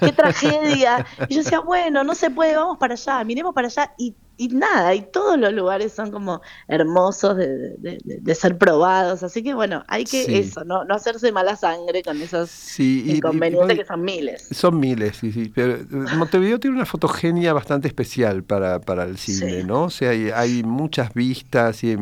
qué 0.00 0.12
tragedia. 0.16 1.06
Y 1.28 1.34
yo 1.34 1.42
decía, 1.42 1.60
bueno, 1.60 2.04
no 2.04 2.14
se 2.14 2.30
puede, 2.30 2.56
vamos 2.56 2.78
para 2.78 2.94
allá, 2.94 3.24
miremos 3.24 3.54
para 3.54 3.68
allá. 3.68 3.94
Y 3.98 4.14
y 4.42 4.48
nada, 4.48 4.94
y 4.94 5.02
todos 5.02 5.38
los 5.38 5.52
lugares 5.52 5.92
son 5.92 6.10
como 6.10 6.40
hermosos 6.66 7.36
de, 7.36 8.34
ser 8.34 8.56
probados, 8.56 9.22
así 9.22 9.42
que 9.42 9.54
bueno, 9.54 9.84
hay 9.88 10.04
que 10.04 10.38
eso, 10.38 10.64
no, 10.64 10.84
no 10.84 10.94
hacerse 10.94 11.30
mala 11.30 11.54
sangre 11.54 12.02
con 12.02 12.20
esos 12.20 12.78
inconvenientes 12.80 13.78
que 13.78 13.84
son 13.84 14.02
miles. 14.02 14.48
Son 14.50 14.80
miles, 14.80 15.18
sí, 15.18 15.32
sí, 15.32 15.52
pero 15.54 15.74
eh, 15.74 15.86
Montevideo 16.16 16.58
tiene 16.58 16.76
una 16.76 16.86
fotogenia 16.86 17.52
bastante 17.52 17.88
especial 17.88 18.42
para, 18.42 18.80
para 18.80 19.04
el 19.04 19.18
cine, 19.18 19.64
¿no? 19.64 19.84
O 19.84 19.90
sea, 19.90 20.10
hay, 20.10 20.30
hay, 20.30 20.62
muchas 20.62 21.12
vistas 21.14 21.84
y, 21.84 21.96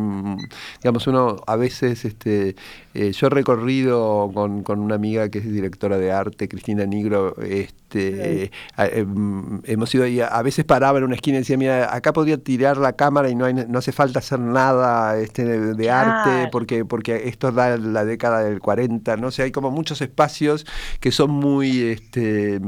digamos, 0.82 1.06
uno 1.06 1.36
a 1.46 1.56
veces, 1.56 2.04
este, 2.04 2.56
eh, 2.94 3.12
yo 3.12 3.26
he 3.26 3.30
recorrido 3.30 4.30
con, 4.34 4.62
con 4.62 4.80
una 4.80 4.94
amiga 4.94 5.28
que 5.28 5.38
es 5.38 5.50
directora 5.50 5.98
de 5.98 6.12
arte, 6.12 6.48
Cristina 6.48 6.86
Nigro, 6.86 7.36
este, 7.42 8.50
em, 8.76 9.60
hemos 9.64 9.94
ido 9.94 10.04
ahí, 10.04 10.20
a 10.20 10.42
veces 10.42 10.64
paraba 10.64 10.98
en 10.98 11.04
una 11.04 11.14
esquina 11.14 11.36
y 11.36 11.40
decía, 11.40 11.56
mira, 11.56 11.94
acá 11.94 12.12
podría 12.12 12.38
tirar 12.38 12.76
la 12.76 12.94
cámara 12.94 13.30
y 13.30 13.34
no, 13.34 13.44
hay, 13.44 13.54
no 13.54 13.78
hace 13.78 13.92
falta 13.92 14.20
hacer 14.20 14.40
nada 14.40 15.18
este, 15.18 15.44
de 15.44 15.90
arte 15.90 16.48
porque, 16.50 16.84
porque 16.84 17.28
esto 17.28 17.52
da 17.52 17.76
la 17.76 18.04
década 18.04 18.42
del 18.42 18.60
40, 18.60 19.16
¿no? 19.16 19.30
sé 19.30 19.42
hay 19.42 19.52
como 19.52 19.70
muchos 19.70 20.00
espacios 20.00 20.66
que 21.00 21.12
son 21.12 21.30
muy, 21.30 21.82
este, 21.82 22.60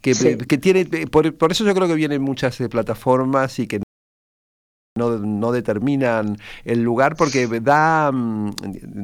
que, 0.00 0.38
que 0.38 0.58
tiene, 0.58 0.86
por, 1.06 1.34
por, 1.34 1.52
eso 1.52 1.64
yo 1.64 1.74
creo 1.74 1.88
que 1.88 1.94
vienen 1.94 2.22
muchas 2.22 2.60
eh, 2.60 2.68
plataformas 2.68 3.58
y 3.58 3.66
que 3.66 3.80
no, 4.98 5.52
determinan 5.52 6.36
el 6.64 6.82
lugar 6.82 7.16
porque 7.16 7.46
da, 7.60 8.10
mm, 8.12 8.50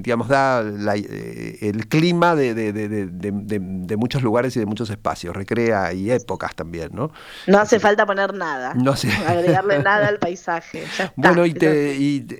digamos, 0.02 0.28
da 0.28 0.62
eh, 0.62 1.58
el 1.62 1.88
clima 1.88 2.34
de, 2.34 2.54
de, 2.54 3.96
muchos 3.96 4.22
lugares 4.22 4.56
y 4.56 4.60
de 4.60 4.66
muchos 4.66 4.90
espacios, 4.90 5.34
recrea 5.34 5.92
y 5.92 6.10
épocas 6.10 6.54
también, 6.54 6.90
¿no? 6.92 7.10
No 7.46 7.58
hace 7.58 7.78
falta 7.78 8.04
poner 8.06 8.34
nada, 8.34 8.74
no 8.74 8.94
agregarle 9.26 9.82
nada 9.82 10.08
al 10.08 10.18
paisaje. 10.24 10.84
bueno, 11.16 11.46
y, 11.46 11.54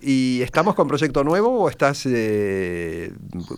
y, 0.03 0.43
estamos 0.43 0.75
con 0.75 0.89
proyecto 0.89 1.25
nuevo 1.25 1.61
o 1.61 1.69
estás 1.69 2.05
eh, 2.07 3.13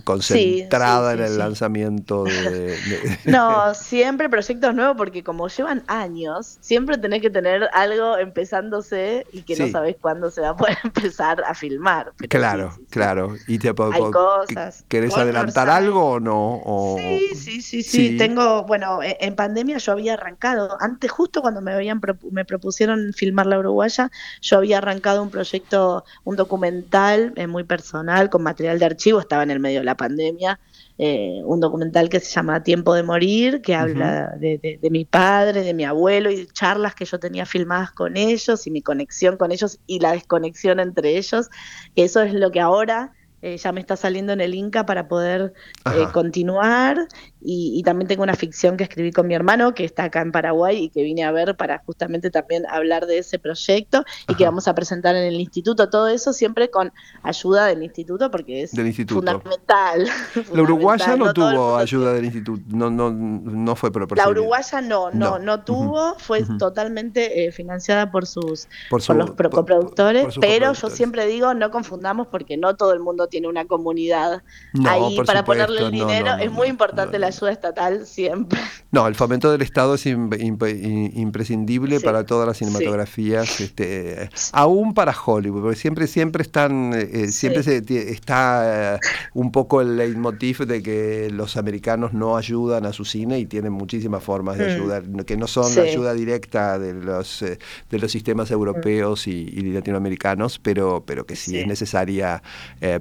concentrada 0.05 1.15
en 1.15 1.21
el 1.21 1.39
lanzamiento 1.39 2.25
de, 2.25 2.77
No, 3.25 3.75
siempre 3.75 4.29
proyectos 4.29 4.75
nuevos 4.75 4.97
porque 4.97 5.23
como 5.23 5.49
llevan 5.49 5.83
años, 5.87 6.59
siempre 6.61 6.99
tenés 6.99 7.23
que 7.23 7.31
tener 7.31 7.69
algo 7.73 8.17
empezándose 8.19 9.27
y 9.33 9.43
que 9.43 9.57
no 9.57 9.69
sabes 9.69 9.86
cuándo 9.94 10.31
se 10.31 10.40
va 10.40 10.51
a 10.51 10.57
poder 10.57 10.77
empezar 10.85 11.42
a 11.44 11.55
filmar. 11.55 12.12
claro, 12.29 12.77
claro. 12.90 13.35
¿Y 13.46 13.59
te 13.59 13.68
Hay 13.68 14.11
cosas. 14.11 14.85
¿Querés 14.88 15.16
adelantar 15.16 15.68
algo 15.68 16.12
o 16.12 16.20
no? 16.20 16.96
Sí, 16.99 17.35
sí, 17.35 17.62
sí, 17.62 17.83
sí, 17.83 18.16
Tengo, 18.16 18.64
bueno, 18.64 19.03
e, 19.03 19.16
en 19.20 19.37
pandemia 19.37 19.79
yo 19.79 19.92
había 19.92 20.14
arrancado, 20.14 20.77
antes 20.81 21.11
justo 21.11 21.42
cuando 21.42 21.61
me 21.61 21.72
habían 21.72 22.01
me 22.31 22.44
propusieron 22.44 23.12
filmar 23.14 23.46
la 23.46 23.59
Uruguaya, 23.59 24.11
yo 24.40 24.59
había 24.59 24.79
arrancado 24.79 25.22
un 25.22 25.31
proyecto, 25.31 26.05
un 26.25 26.37
documental 26.37 27.33
eh, 27.37 27.46
muy 27.46 27.64
personal 27.64 28.31
con 28.31 28.42
material 28.42 28.79
de 28.79 28.87
archivo, 28.87 29.20
estaba 29.20 29.42
en 29.42 29.51
el 29.51 29.61
medio 29.61 29.81
de 29.81 29.85
la 29.85 29.96
pandemia 29.96 30.59
eh, 30.99 31.42
un 31.44 31.61
documental 31.61 32.09
que 32.09 32.20
se 32.20 32.33
llama 32.33 32.62
Tiempo 32.62 32.94
de 32.94 33.03
Morir, 33.03 33.61
que 33.61 33.75
habla 33.75 34.35
de, 34.38 34.79
mi 34.90 35.05
padre, 35.05 35.61
de 35.61 35.75
mi 35.75 35.85
abuelo 35.85 36.31
y 36.31 36.46
charlas 36.46 36.94
que 36.94 37.05
yo 37.05 37.18
tenía 37.18 37.44
filmadas 37.44 37.90
con 37.92 38.16
ellos 38.16 38.66
y 38.66 38.70
mi 38.70 38.81
conexión 38.81 39.37
con 39.37 39.53
ellos 39.53 39.76
y 39.87 40.01
la 40.01 40.12
desconexión 40.12 40.81
entre 40.81 41.17
ellos. 41.17 41.51
Eso 41.95 42.23
es 42.23 42.35
lo 42.35 42.51
que 42.51 42.61
ahora 42.61 43.15
eh, 43.42 43.59
ya 43.59 43.70
me 43.70 43.81
está 43.81 43.96
saliendo 43.96 44.33
en 44.33 44.40
el 44.40 44.55
Inca 44.55 44.87
para 44.87 45.09
poder 45.09 45.53
eh, 45.85 46.07
continuar. 46.12 47.07
Y, 47.49 47.81
también 47.85 48.09
tengo 48.09 48.25
una 48.25 48.35
ficción 48.35 48.77
que 48.77 48.83
escribí 48.83 49.12
con 49.12 49.29
mi 49.29 49.35
hermano 49.35 49.72
que 49.72 49.85
está 49.85 50.05
acá 50.05 50.20
en 50.20 50.33
Paraguay 50.33 50.85
y 50.85 50.88
que 50.88 51.05
vine 51.05 51.22
a 51.22 51.31
ver 51.31 51.57
para 51.57 51.79
justamente 51.79 52.29
también 52.29 52.66
hablar 52.68 53.07
de 53.07 53.18
ese 53.18 53.38
proyecto 53.38 54.05
y 54.29 54.35
que 54.35 54.44
vamos 54.44 54.66
a 54.66 54.75
presentar 54.75 55.14
en 55.14 55.22
el 55.22 55.40
instituto. 55.40 55.88
Todo 55.88 56.09
eso 56.09 56.33
siempre 56.33 56.70
con 56.70 56.92
ayuda 57.22 57.66
del 57.66 57.85
instituto 57.85 58.33
porque 58.33 58.62
es 58.62 58.72
fundamental. 59.07 60.09
La 60.53 60.62
uruguaya 60.62 61.14
no, 61.16 61.33
tuvo 61.33 61.77
ayuda 61.77 62.14
del 62.14 62.25
instituto, 62.25 62.61
no, 62.68 62.90
no, 62.90 63.12
no 63.12 63.77
fue 63.77 63.92
La 64.16 64.29
uruguaya 64.29 64.81
no, 64.81 65.12
no, 65.12 65.38
no, 65.38 65.62
tuvo, 65.62 66.16
fue 66.18 66.42
totalmente 66.59 67.46
eh, 67.46 67.53
financiada 67.53 68.11
por 68.11 68.27
sus 68.27 68.66
por, 68.90 69.09
los 69.14 69.31
coproductores, 69.33 70.35
pero 70.40 70.72
yo 70.72 70.90
siempre 70.90 71.27
digo 71.27 71.55
no 71.55 71.70
confundamos 71.70 72.27
porque 72.27 72.57
no 72.57 72.75
todo 72.75 72.92
el 72.92 72.99
mundo 72.99 73.26
tiene 73.27 73.49
una 73.49 73.65
comunidad 73.65 74.43
ahí 74.87 75.19
para 75.27 75.45
ponerle 75.45 75.83
el 75.83 75.91
dinero. 75.91 76.37
es 76.41 76.51
muy 76.51 76.69
importante 76.69 77.19
la 77.19 77.29
ayuda 77.29 77.53
estatal 77.53 78.07
siempre. 78.07 78.59
No, 78.93 79.07
el 79.09 79.15
fomento 79.15 79.53
del 79.53 79.61
Estado 79.61 79.95
es 79.97 80.07
imprescindible 80.07 82.01
para 82.01 82.25
todas 82.25 82.47
las 82.47 82.57
cinematografías, 82.57 83.61
este, 83.61 84.31
aún 84.53 84.95
para 84.95 85.15
Hollywood, 85.15 85.62
porque 85.62 85.77
siempre, 85.77 86.07
siempre 86.07 86.43
están, 86.43 86.93
eh, 86.95 87.29
siempre 87.29 87.62
se, 87.62 87.83
está 88.11 88.95
eh, 88.95 88.99
un 89.35 89.53
poco 89.53 89.83
el 89.83 89.99
leitmotiv 89.99 90.61
de 90.61 90.83
que 90.83 91.29
los 91.31 91.59
americanos 91.59 92.15
no 92.15 92.39
ayudan 92.39 92.87
a 92.87 92.95
su 92.95 93.05
cine 93.05 93.39
y 93.39 93.45
tienen 93.45 93.73
muchísimas 93.73 94.23
formas 94.23 94.57
de 94.57 94.67
mm. 94.67 94.71
ayudar, 94.71 95.03
que 95.27 95.37
no 95.37 95.47
son 95.47 95.75
la 95.75 95.83
ayuda 95.83 96.15
directa 96.15 96.79
de 96.79 96.95
los 96.95 97.43
eh, 97.43 97.59
de 97.91 97.99
los 97.99 98.11
sistemas 98.11 98.51
europeos 98.51 99.27
y, 99.27 99.45
latinoamericanos, 99.73 100.59
pero, 100.59 101.05
pero 101.07 101.27
que 101.27 101.37
sí, 101.37 101.59
es 101.59 101.67
necesaria 101.67 102.43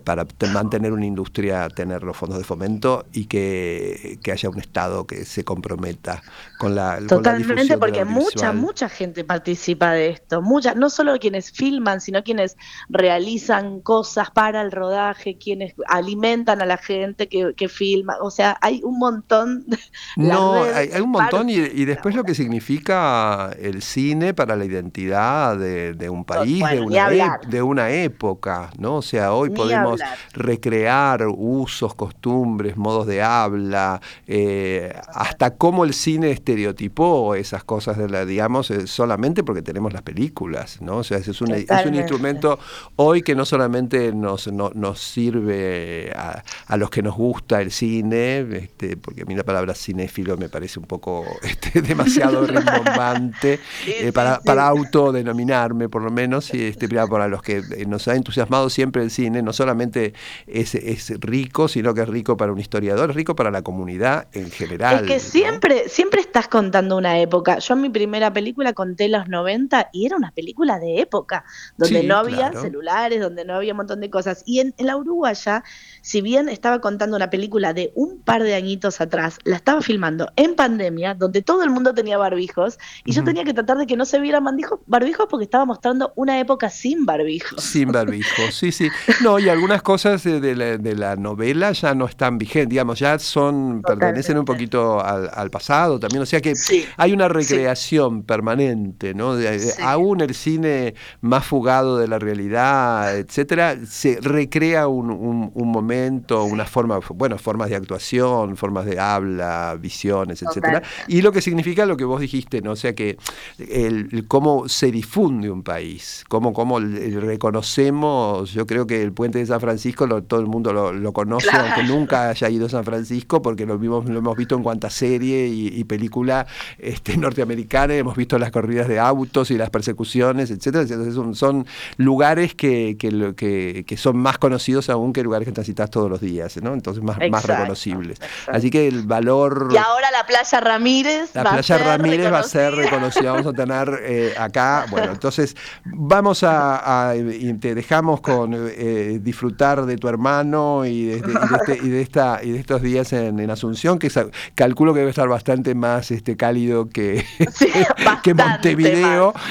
para 0.03 0.14
mantener 0.51 0.91
una 0.91 1.05
industria, 1.05 1.67
tener 1.69 2.03
los 2.03 2.15
fondos 2.17 2.37
de 2.37 2.43
fomento 2.43 3.05
y 3.11 3.25
que 3.25 3.85
que, 4.21 4.31
haya 4.31 4.49
un 4.49 4.59
Estado 4.59 5.05
que 5.05 5.25
se 5.25 5.43
comprometa 5.43 6.21
con 6.57 6.75
la 6.75 6.99
Totalmente, 7.07 7.77
porque 7.77 8.05
mucha, 8.05 8.53
mucha 8.53 8.89
gente 8.89 9.23
participa 9.23 9.91
de 9.91 10.09
esto. 10.09 10.41
Mucha, 10.41 10.73
no 10.73 10.89
solo 10.89 11.17
quienes 11.19 11.51
filman, 11.51 12.01
sino 12.01 12.23
quienes 12.23 12.57
realizan 12.89 13.81
cosas 13.81 14.31
para 14.31 14.61
el 14.61 14.71
rodaje, 14.71 15.37
quienes 15.37 15.73
alimentan 15.87 16.61
a 16.61 16.65
la 16.65 16.77
gente 16.77 17.27
que, 17.27 17.65
filma. 17.69 18.17
O 18.21 18.31
sea, 18.31 18.57
hay 18.61 18.81
un 18.83 18.99
montón. 18.99 19.65
no, 20.15 20.63
hay, 20.63 20.89
un 21.01 21.11
montón 21.11 21.49
y, 21.49 21.85
después 21.85 22.15
lo 22.15 22.23
que 22.23 22.35
significa 22.35 23.51
el 23.59 23.81
cine 23.81 24.33
para 24.33 24.55
la 24.55 24.65
identidad 24.65 25.57
de, 25.57 26.09
un 26.09 26.25
país, 26.25 26.63
de, 26.69 26.81
una 26.81 27.39
de 27.47 27.61
una 27.61 27.89
época, 27.89 28.71
¿no? 28.77 28.97
O 28.97 29.01
sea, 29.01 29.33
hoy 29.33 29.49
podemos 29.49 29.99
recrear 30.33 31.25
usos, 31.27 31.95
costumbres, 31.95 32.77
modos 32.77 33.07
de 33.07 33.21
habla, 33.21 34.01
eh, 34.27 34.93
hasta 35.13 35.55
cómo 35.55 35.85
el 35.85 35.93
cine 35.93 36.31
estereotipó 36.31 37.35
esas 37.35 37.63
cosas, 37.63 37.97
de 37.97 38.09
la, 38.09 38.25
digamos, 38.25 38.71
eh, 38.71 38.87
solamente 38.87 39.43
porque 39.43 39.61
tenemos 39.61 39.93
las 39.93 40.01
películas, 40.01 40.81
¿no? 40.81 40.97
O 40.97 41.03
sea, 41.03 41.17
es 41.17 41.41
un, 41.41 41.51
es 41.51 41.85
un 41.85 41.95
instrumento 41.95 42.59
hoy 42.95 43.21
que 43.21 43.35
no 43.35 43.45
solamente 43.45 44.11
nos, 44.13 44.47
nos 44.47 44.99
sirve 44.99 46.11
a, 46.15 46.43
los 46.77 46.89
que 46.89 47.01
nos 47.01 47.15
gusta 47.15 47.61
el 47.61 47.71
cine, 47.71 48.39
este, 48.39 48.97
porque 48.97 49.21
a 49.21 49.25
mí 49.25 49.35
la 49.35 49.43
palabra 49.43 49.73
cinéfilo 49.73 50.37
me 50.37 50.49
parece 50.49 50.79
un 50.79 50.85
poco 50.85 51.25
este, 51.43 51.81
demasiado 51.81 52.45
rimbombante 52.47 53.59
eh, 53.87 54.11
para, 54.11 54.39
para 54.39 54.67
autodenominarme, 54.67 55.89
por 55.89 56.01
lo 56.01 56.11
menos, 56.11 56.53
y 56.53 56.63
este, 56.63 56.87
para 56.87 57.27
los 57.27 57.41
que 57.41 57.61
nos 57.87 58.07
ha 58.07 58.15
entusiasmado 58.15 58.69
siempre 58.69 59.03
el 59.03 59.11
cine, 59.11 59.41
no 59.41 59.53
solamente 59.53 59.94
es, 59.95 60.75
es 60.75 61.19
rico, 61.19 61.67
sino 61.67 61.93
que 61.93 62.01
es 62.01 62.09
rico 62.09 62.37
para 62.37 62.51
un 62.51 62.59
historiador, 62.59 63.09
es 63.09 63.15
rico 63.15 63.35
para 63.35 63.51
la 63.51 63.61
comunidad 63.61 64.27
en 64.33 64.51
general. 64.51 65.05
Es 65.05 65.11
que 65.11 65.19
siempre, 65.19 65.89
siempre 65.89 66.21
estás 66.21 66.47
contando 66.47 66.97
una 66.97 67.19
época. 67.19 67.59
Yo 67.59 67.73
en 67.73 67.81
mi 67.81 67.89
primera 67.89 68.33
película 68.33 68.73
conté 68.73 69.07
los 69.07 69.27
90 69.27 69.89
y 69.91 70.05
era 70.05 70.15
una 70.15 70.31
película 70.31 70.79
de 70.79 71.01
época, 71.01 71.45
donde 71.77 72.03
no 72.03 72.17
había 72.17 72.51
celulares, 72.53 73.21
donde 73.21 73.45
no 73.45 73.55
había 73.55 73.73
un 73.73 73.77
montón 73.77 74.01
de 74.01 74.09
cosas. 74.09 74.43
Y 74.45 74.59
en, 74.59 74.73
la 74.77 74.97
Uruguaya, 74.97 75.63
si 76.01 76.21
bien 76.21 76.49
estaba 76.49 76.79
contando 76.79 77.15
una 77.15 77.29
película 77.29 77.73
de 77.73 77.91
un 77.95 78.19
par 78.19 78.43
de 78.43 78.53
añitos 78.55 79.01
atrás, 79.01 79.39
la 79.43 79.55
estaba 79.55 79.81
filmando 79.81 80.31
en 80.35 80.55
pandemia, 80.55 81.13
donde 81.13 81.41
todo 81.41 81.63
el 81.63 81.69
mundo 81.69 81.93
tenía 81.93 82.17
barbijos, 82.17 82.77
y 83.03 83.13
yo 83.13 83.23
tenía 83.23 83.43
que 83.43 83.53
tratar 83.53 83.77
de 83.77 83.87
que 83.87 83.95
no 83.95 84.05
se 84.05 84.19
vieran 84.19 84.45
barbijos 84.85 85.27
porque 85.29 85.45
estaba 85.45 85.65
mostrando 85.65 86.13
una 86.15 86.39
época 86.39 86.69
sin 86.69 87.05
barbijos. 87.05 87.63
Sin 87.63 87.91
barbijos, 87.91 88.53
sí, 88.53 88.71
sí. 88.71 88.89
No, 89.21 89.39
y 89.39 89.49
algunas 89.55 89.81
cosas 89.85 90.23
de, 90.23 90.55
la, 90.55 90.77
de 90.77 90.95
la 90.95 91.15
novela 91.15 91.71
ya 91.71 91.93
no 91.93 92.05
están 92.07 92.39
vigentes, 92.39 92.69
digamos, 92.69 92.99
ya 92.99 93.17
son 93.19 93.83
pertenecen 93.83 94.37
un 94.37 94.43
poquito 94.43 94.99
al, 94.99 95.49
pasado 95.51 95.99
también, 95.99 96.23
o 96.23 96.25
sea 96.25 96.41
que 96.41 96.53
hay 96.97 97.13
una 97.13 97.27
recreación 97.27 98.23
permanente, 98.23 99.13
¿no? 99.13 99.35
Aún 99.83 100.21
el 100.21 100.33
cine 100.33 100.95
más 101.21 101.45
fugado 101.45 101.99
de 101.99 102.07
la 102.07 102.17
realidad, 102.17 103.15
etcétera, 103.15 103.77
se 103.87 104.17
recrea 104.19 104.87
un, 104.87 105.51
momento, 105.53 106.43
una 106.43 106.65
forma, 106.65 106.99
bueno, 107.13 107.37
formas 107.37 107.69
de 107.69 107.75
actuación, 107.75 108.57
formas 108.57 108.85
de 108.85 108.99
habla, 108.99 109.77
visiones, 109.79 110.41
etcétera, 110.41 110.81
y 111.07 111.21
lo 111.21 111.31
que 111.31 111.41
significa 111.41 111.85
lo 111.85 111.95
que 111.95 112.05
vos 112.05 112.19
dijiste, 112.19 112.61
¿no? 112.61 112.71
O 112.71 112.75
sea 112.75 112.95
que 112.95 113.17
el, 113.59 114.25
cómo 114.27 114.67
se 114.67 114.91
difunde 114.91 115.51
un 115.51 115.61
país, 115.61 116.25
cómo, 116.27 116.53
cómo 116.53 116.79
reconocemos, 116.79 118.51
yo 118.51 118.65
creo 118.65 118.87
que 118.87 119.03
el 119.03 119.13
puente 119.13 119.37
de 119.37 119.45
San 119.45 119.59
Francisco 119.59 119.74
Francisco 119.75 120.07
todo 120.23 120.39
el 120.39 120.45
mundo 120.45 120.71
lo, 120.71 121.13
conoce, 121.13 121.49
aunque 121.51 121.83
nunca 121.83 122.29
haya 122.29 122.49
ido 122.49 122.67
a 122.67 122.69
San 122.69 122.85
Francisco, 122.85 123.41
porque 123.41 123.65
lo, 123.65 123.77
vimos, 123.77 124.05
lo 124.05 124.19
hemos 124.19 124.37
visto 124.37 124.55
en 124.55 124.63
cuanta 124.63 124.89
serie 124.89 125.47
y, 125.47 125.83
película 125.83 126.47
este, 126.79 127.17
norteamericana, 127.17 127.93
hemos 127.93 128.15
visto 128.15 128.39
las 128.39 128.51
corridas 128.51 128.87
de 128.87 128.99
autos 128.99 129.51
y 129.51 129.57
las 129.57 129.69
persecuciones, 129.69 130.49
etcétera. 130.49 130.83
Entonces 130.83 131.37
son, 131.37 131.67
lugares 131.97 132.55
que, 132.55 132.95
que, 132.97 133.97
son 133.97 134.17
más 134.17 134.37
conocidos 134.37 134.89
aún 134.89 135.11
que 135.11 135.23
lugares 135.23 135.45
que 135.45 135.51
transitas 135.51 135.89
todos 135.89 136.09
los 136.09 136.21
días, 136.21 136.55
¿no? 136.61 136.73
Entonces 136.73 137.03
más, 137.03 137.17
más 137.29 137.45
reconocibles. 137.45 138.19
Así 138.47 138.69
que 138.69 138.87
el 138.87 139.03
valor... 139.03 139.69
Y 139.71 139.77
ahora 139.77 140.09
la 140.11 140.25
Playa 140.25 140.61
Ramírez. 140.61 141.31
La 141.33 141.43
Playa 141.43 141.77
Ramírez 141.77 142.31
va 142.31 142.39
a 142.39 142.43
ser 142.43 142.73
reconocida, 142.73 143.33
vamos 143.33 143.47
a 143.47 143.53
tener 143.53 143.99
eh, 144.03 144.33
acá, 144.37 144.85
bueno, 144.89 145.11
entonces 145.11 145.55
vamos 145.83 146.43
a, 146.43 147.13
y 147.15 147.53
te 147.55 147.75
dejamos 147.75 148.21
con 148.21 148.53
eh, 148.53 149.19
disfrutar 149.21 149.64
de 149.65 149.97
tu 149.97 150.07
hermano 150.07 150.85
y 150.85 151.05
de, 151.05 151.15
este, 151.15 152.01
esta 152.01 152.39
y 152.43 152.51
de 152.51 152.59
estos 152.59 152.83
días 152.83 153.11
en, 153.13 153.49
Asunción, 153.49 153.99
que 153.99 154.11
calculo 154.53 154.93
que 154.93 154.99
debe 154.99 155.09
estar 155.09 155.27
bastante 155.27 155.73
más 155.75 156.11
este 156.11 156.37
cálido 156.37 156.89
que, 156.89 157.23
que 158.23 158.33
Montevideo. 158.33 159.33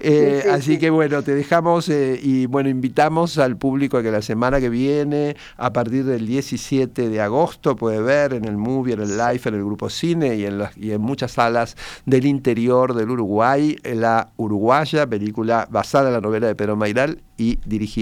Eh, 0.00 0.44
así 0.52 0.78
que 0.78 0.90
bueno, 0.90 1.22
te 1.22 1.34
dejamos 1.34 1.88
y 1.88 2.46
bueno, 2.46 2.68
invitamos 2.68 3.38
al 3.38 3.56
público 3.56 3.96
a 3.98 4.02
que 4.02 4.12
la 4.12 4.22
semana 4.22 4.60
que 4.60 4.68
viene, 4.68 5.36
a 5.56 5.72
partir 5.72 6.04
del 6.04 6.26
17 6.26 7.08
de 7.08 7.20
agosto, 7.20 7.76
puede 7.76 8.00
ver 8.00 8.34
en 8.34 8.44
el 8.44 8.56
movie, 8.56 8.94
en 8.94 9.00
el 9.00 9.16
live, 9.16 9.40
en 9.44 9.54
el 9.54 9.64
grupo 9.64 9.90
cine 9.90 10.36
y 10.36 10.44
en, 10.44 10.62
y 10.76 10.92
en 10.92 11.00
muchas 11.00 11.32
salas 11.32 11.76
del 12.04 12.26
interior 12.26 12.94
del 12.94 13.10
Uruguay, 13.10 13.76
la 13.82 14.28
Uruguaya, 14.36 15.06
película 15.06 15.66
basada 15.70 16.08
en 16.08 16.14
la 16.14 16.20
novela 16.20 16.46
de 16.46 16.54
Pedro 16.54 16.76
Mairal 16.76 17.22
y 17.36 17.58
dirigida 17.64 17.95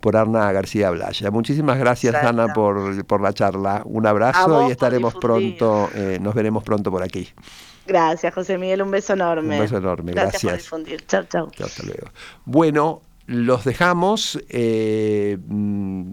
por 0.00 0.16
Arna 0.16 0.50
García 0.52 0.90
Blaya. 0.90 1.30
Muchísimas 1.30 1.78
gracias, 1.78 2.14
Ana, 2.14 2.52
por, 2.52 3.04
por, 3.06 3.20
la 3.20 3.32
charla. 3.32 3.82
Un 3.84 4.06
abrazo 4.06 4.68
y 4.68 4.70
estaremos 4.70 5.14
pronto, 5.14 5.88
eh, 5.94 6.18
nos 6.20 6.34
veremos 6.34 6.64
pronto 6.64 6.90
por 6.90 7.02
aquí. 7.02 7.28
Gracias, 7.86 8.32
José 8.34 8.58
Miguel, 8.58 8.82
un 8.82 8.90
beso 8.90 9.14
enorme. 9.14 9.56
Un 9.56 9.62
beso 9.62 9.78
enorme, 9.78 10.12
gracias. 10.12 10.42
Gracias 10.44 10.68
por 10.68 10.78
difundir. 10.78 11.06
Chao, 11.06 11.24
chao. 11.24 11.50
Hasta 11.64 11.82
luego. 11.82 12.08
Bueno, 12.44 13.02
los 13.26 13.64
dejamos. 13.64 14.38
Eh, 14.48 15.38
mm, 15.46 16.12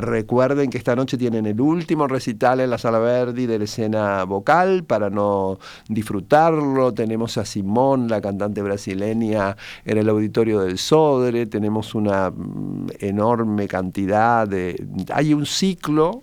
Recuerden 0.00 0.70
que 0.70 0.78
esta 0.78 0.94
noche 0.94 1.16
tienen 1.16 1.46
el 1.46 1.60
último 1.60 2.06
recital 2.06 2.60
en 2.60 2.70
la 2.70 2.78
Sala 2.78 2.98
Verdi 2.98 3.46
de 3.46 3.58
la 3.58 3.64
escena 3.64 4.24
vocal 4.24 4.84
para 4.84 5.10
no 5.10 5.58
disfrutarlo. 5.88 6.92
Tenemos 6.92 7.38
a 7.38 7.44
Simón, 7.44 8.08
la 8.08 8.20
cantante 8.20 8.62
brasileña, 8.62 9.56
en 9.84 9.98
el 9.98 10.08
auditorio 10.08 10.60
del 10.60 10.78
Sodre. 10.78 11.46
Tenemos 11.46 11.94
una 11.94 12.30
mm, 12.30 12.88
enorme 13.00 13.68
cantidad 13.68 14.46
de... 14.46 14.86
Hay 15.12 15.32
un 15.32 15.46
ciclo 15.46 16.22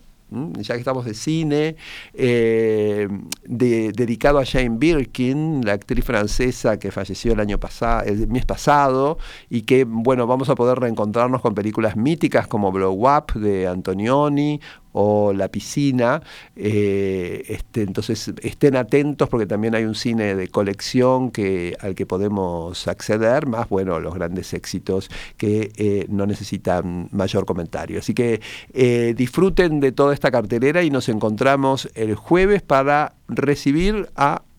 ya 0.58 0.74
que 0.74 0.80
estamos 0.80 1.06
de 1.06 1.13
cine, 1.13 1.76
eh, 2.13 3.08
dedicado 3.43 4.39
a 4.39 4.46
Jane 4.46 4.78
Birkin, 4.78 5.65
la 5.65 5.74
actriz 5.74 6.04
francesa 6.04 6.78
que 6.80 6.91
falleció 6.91 7.34
el 7.34 7.39
año 7.39 7.60
pasado, 7.60 8.04
el 8.06 8.28
mes 8.28 8.46
pasado, 8.46 9.17
y 9.50 9.63
que 9.63 9.84
bueno, 9.86 10.28
vamos 10.28 10.50
a 10.50 10.56
poder 10.56 10.80
reencontrarnos 10.80 11.41
con 11.41 11.54
películas 11.54 11.96
míticas 11.96 12.48
como 12.48 12.72
Blow 12.72 12.93
Up 12.93 13.34
de 13.34 13.67
Antonioni 13.67 14.60
o 14.94 15.34
la 15.34 15.50
piscina. 15.50 16.22
Eh, 16.56 17.44
este, 17.50 17.82
entonces 17.82 18.32
estén 18.42 18.76
atentos 18.76 19.28
porque 19.30 19.46
también 19.46 19.76
hay 19.76 19.84
un 19.84 19.96
cine 19.96 20.36
de 20.36 20.48
colección 20.48 21.32
que, 21.32 21.76
al 21.82 21.96
que 21.96 22.06
podemos 22.06 22.88
acceder, 22.88 23.46
más 23.48 23.70
bueno, 23.70 24.00
los 24.00 24.14
grandes 24.16 24.54
éxitos 24.54 25.10
que 25.38 25.72
eh, 25.76 26.06
no 26.10 26.26
necesitan 26.26 27.10
mayor 27.12 27.46
comentario. 27.46 28.00
Así 28.00 28.14
que 28.14 28.42
eh, 28.74 29.14
disfruten 29.18 29.80
de 29.80 29.92
toda 29.92 30.14
esta 30.14 30.32
cartelera 30.32 30.84
y 30.84 30.90
nos 30.90 31.10
encontramos 31.10 31.90
el 31.96 32.16
jueves 32.16 32.62
para 32.62 33.16
recibir 33.28 34.10
a 34.16 34.44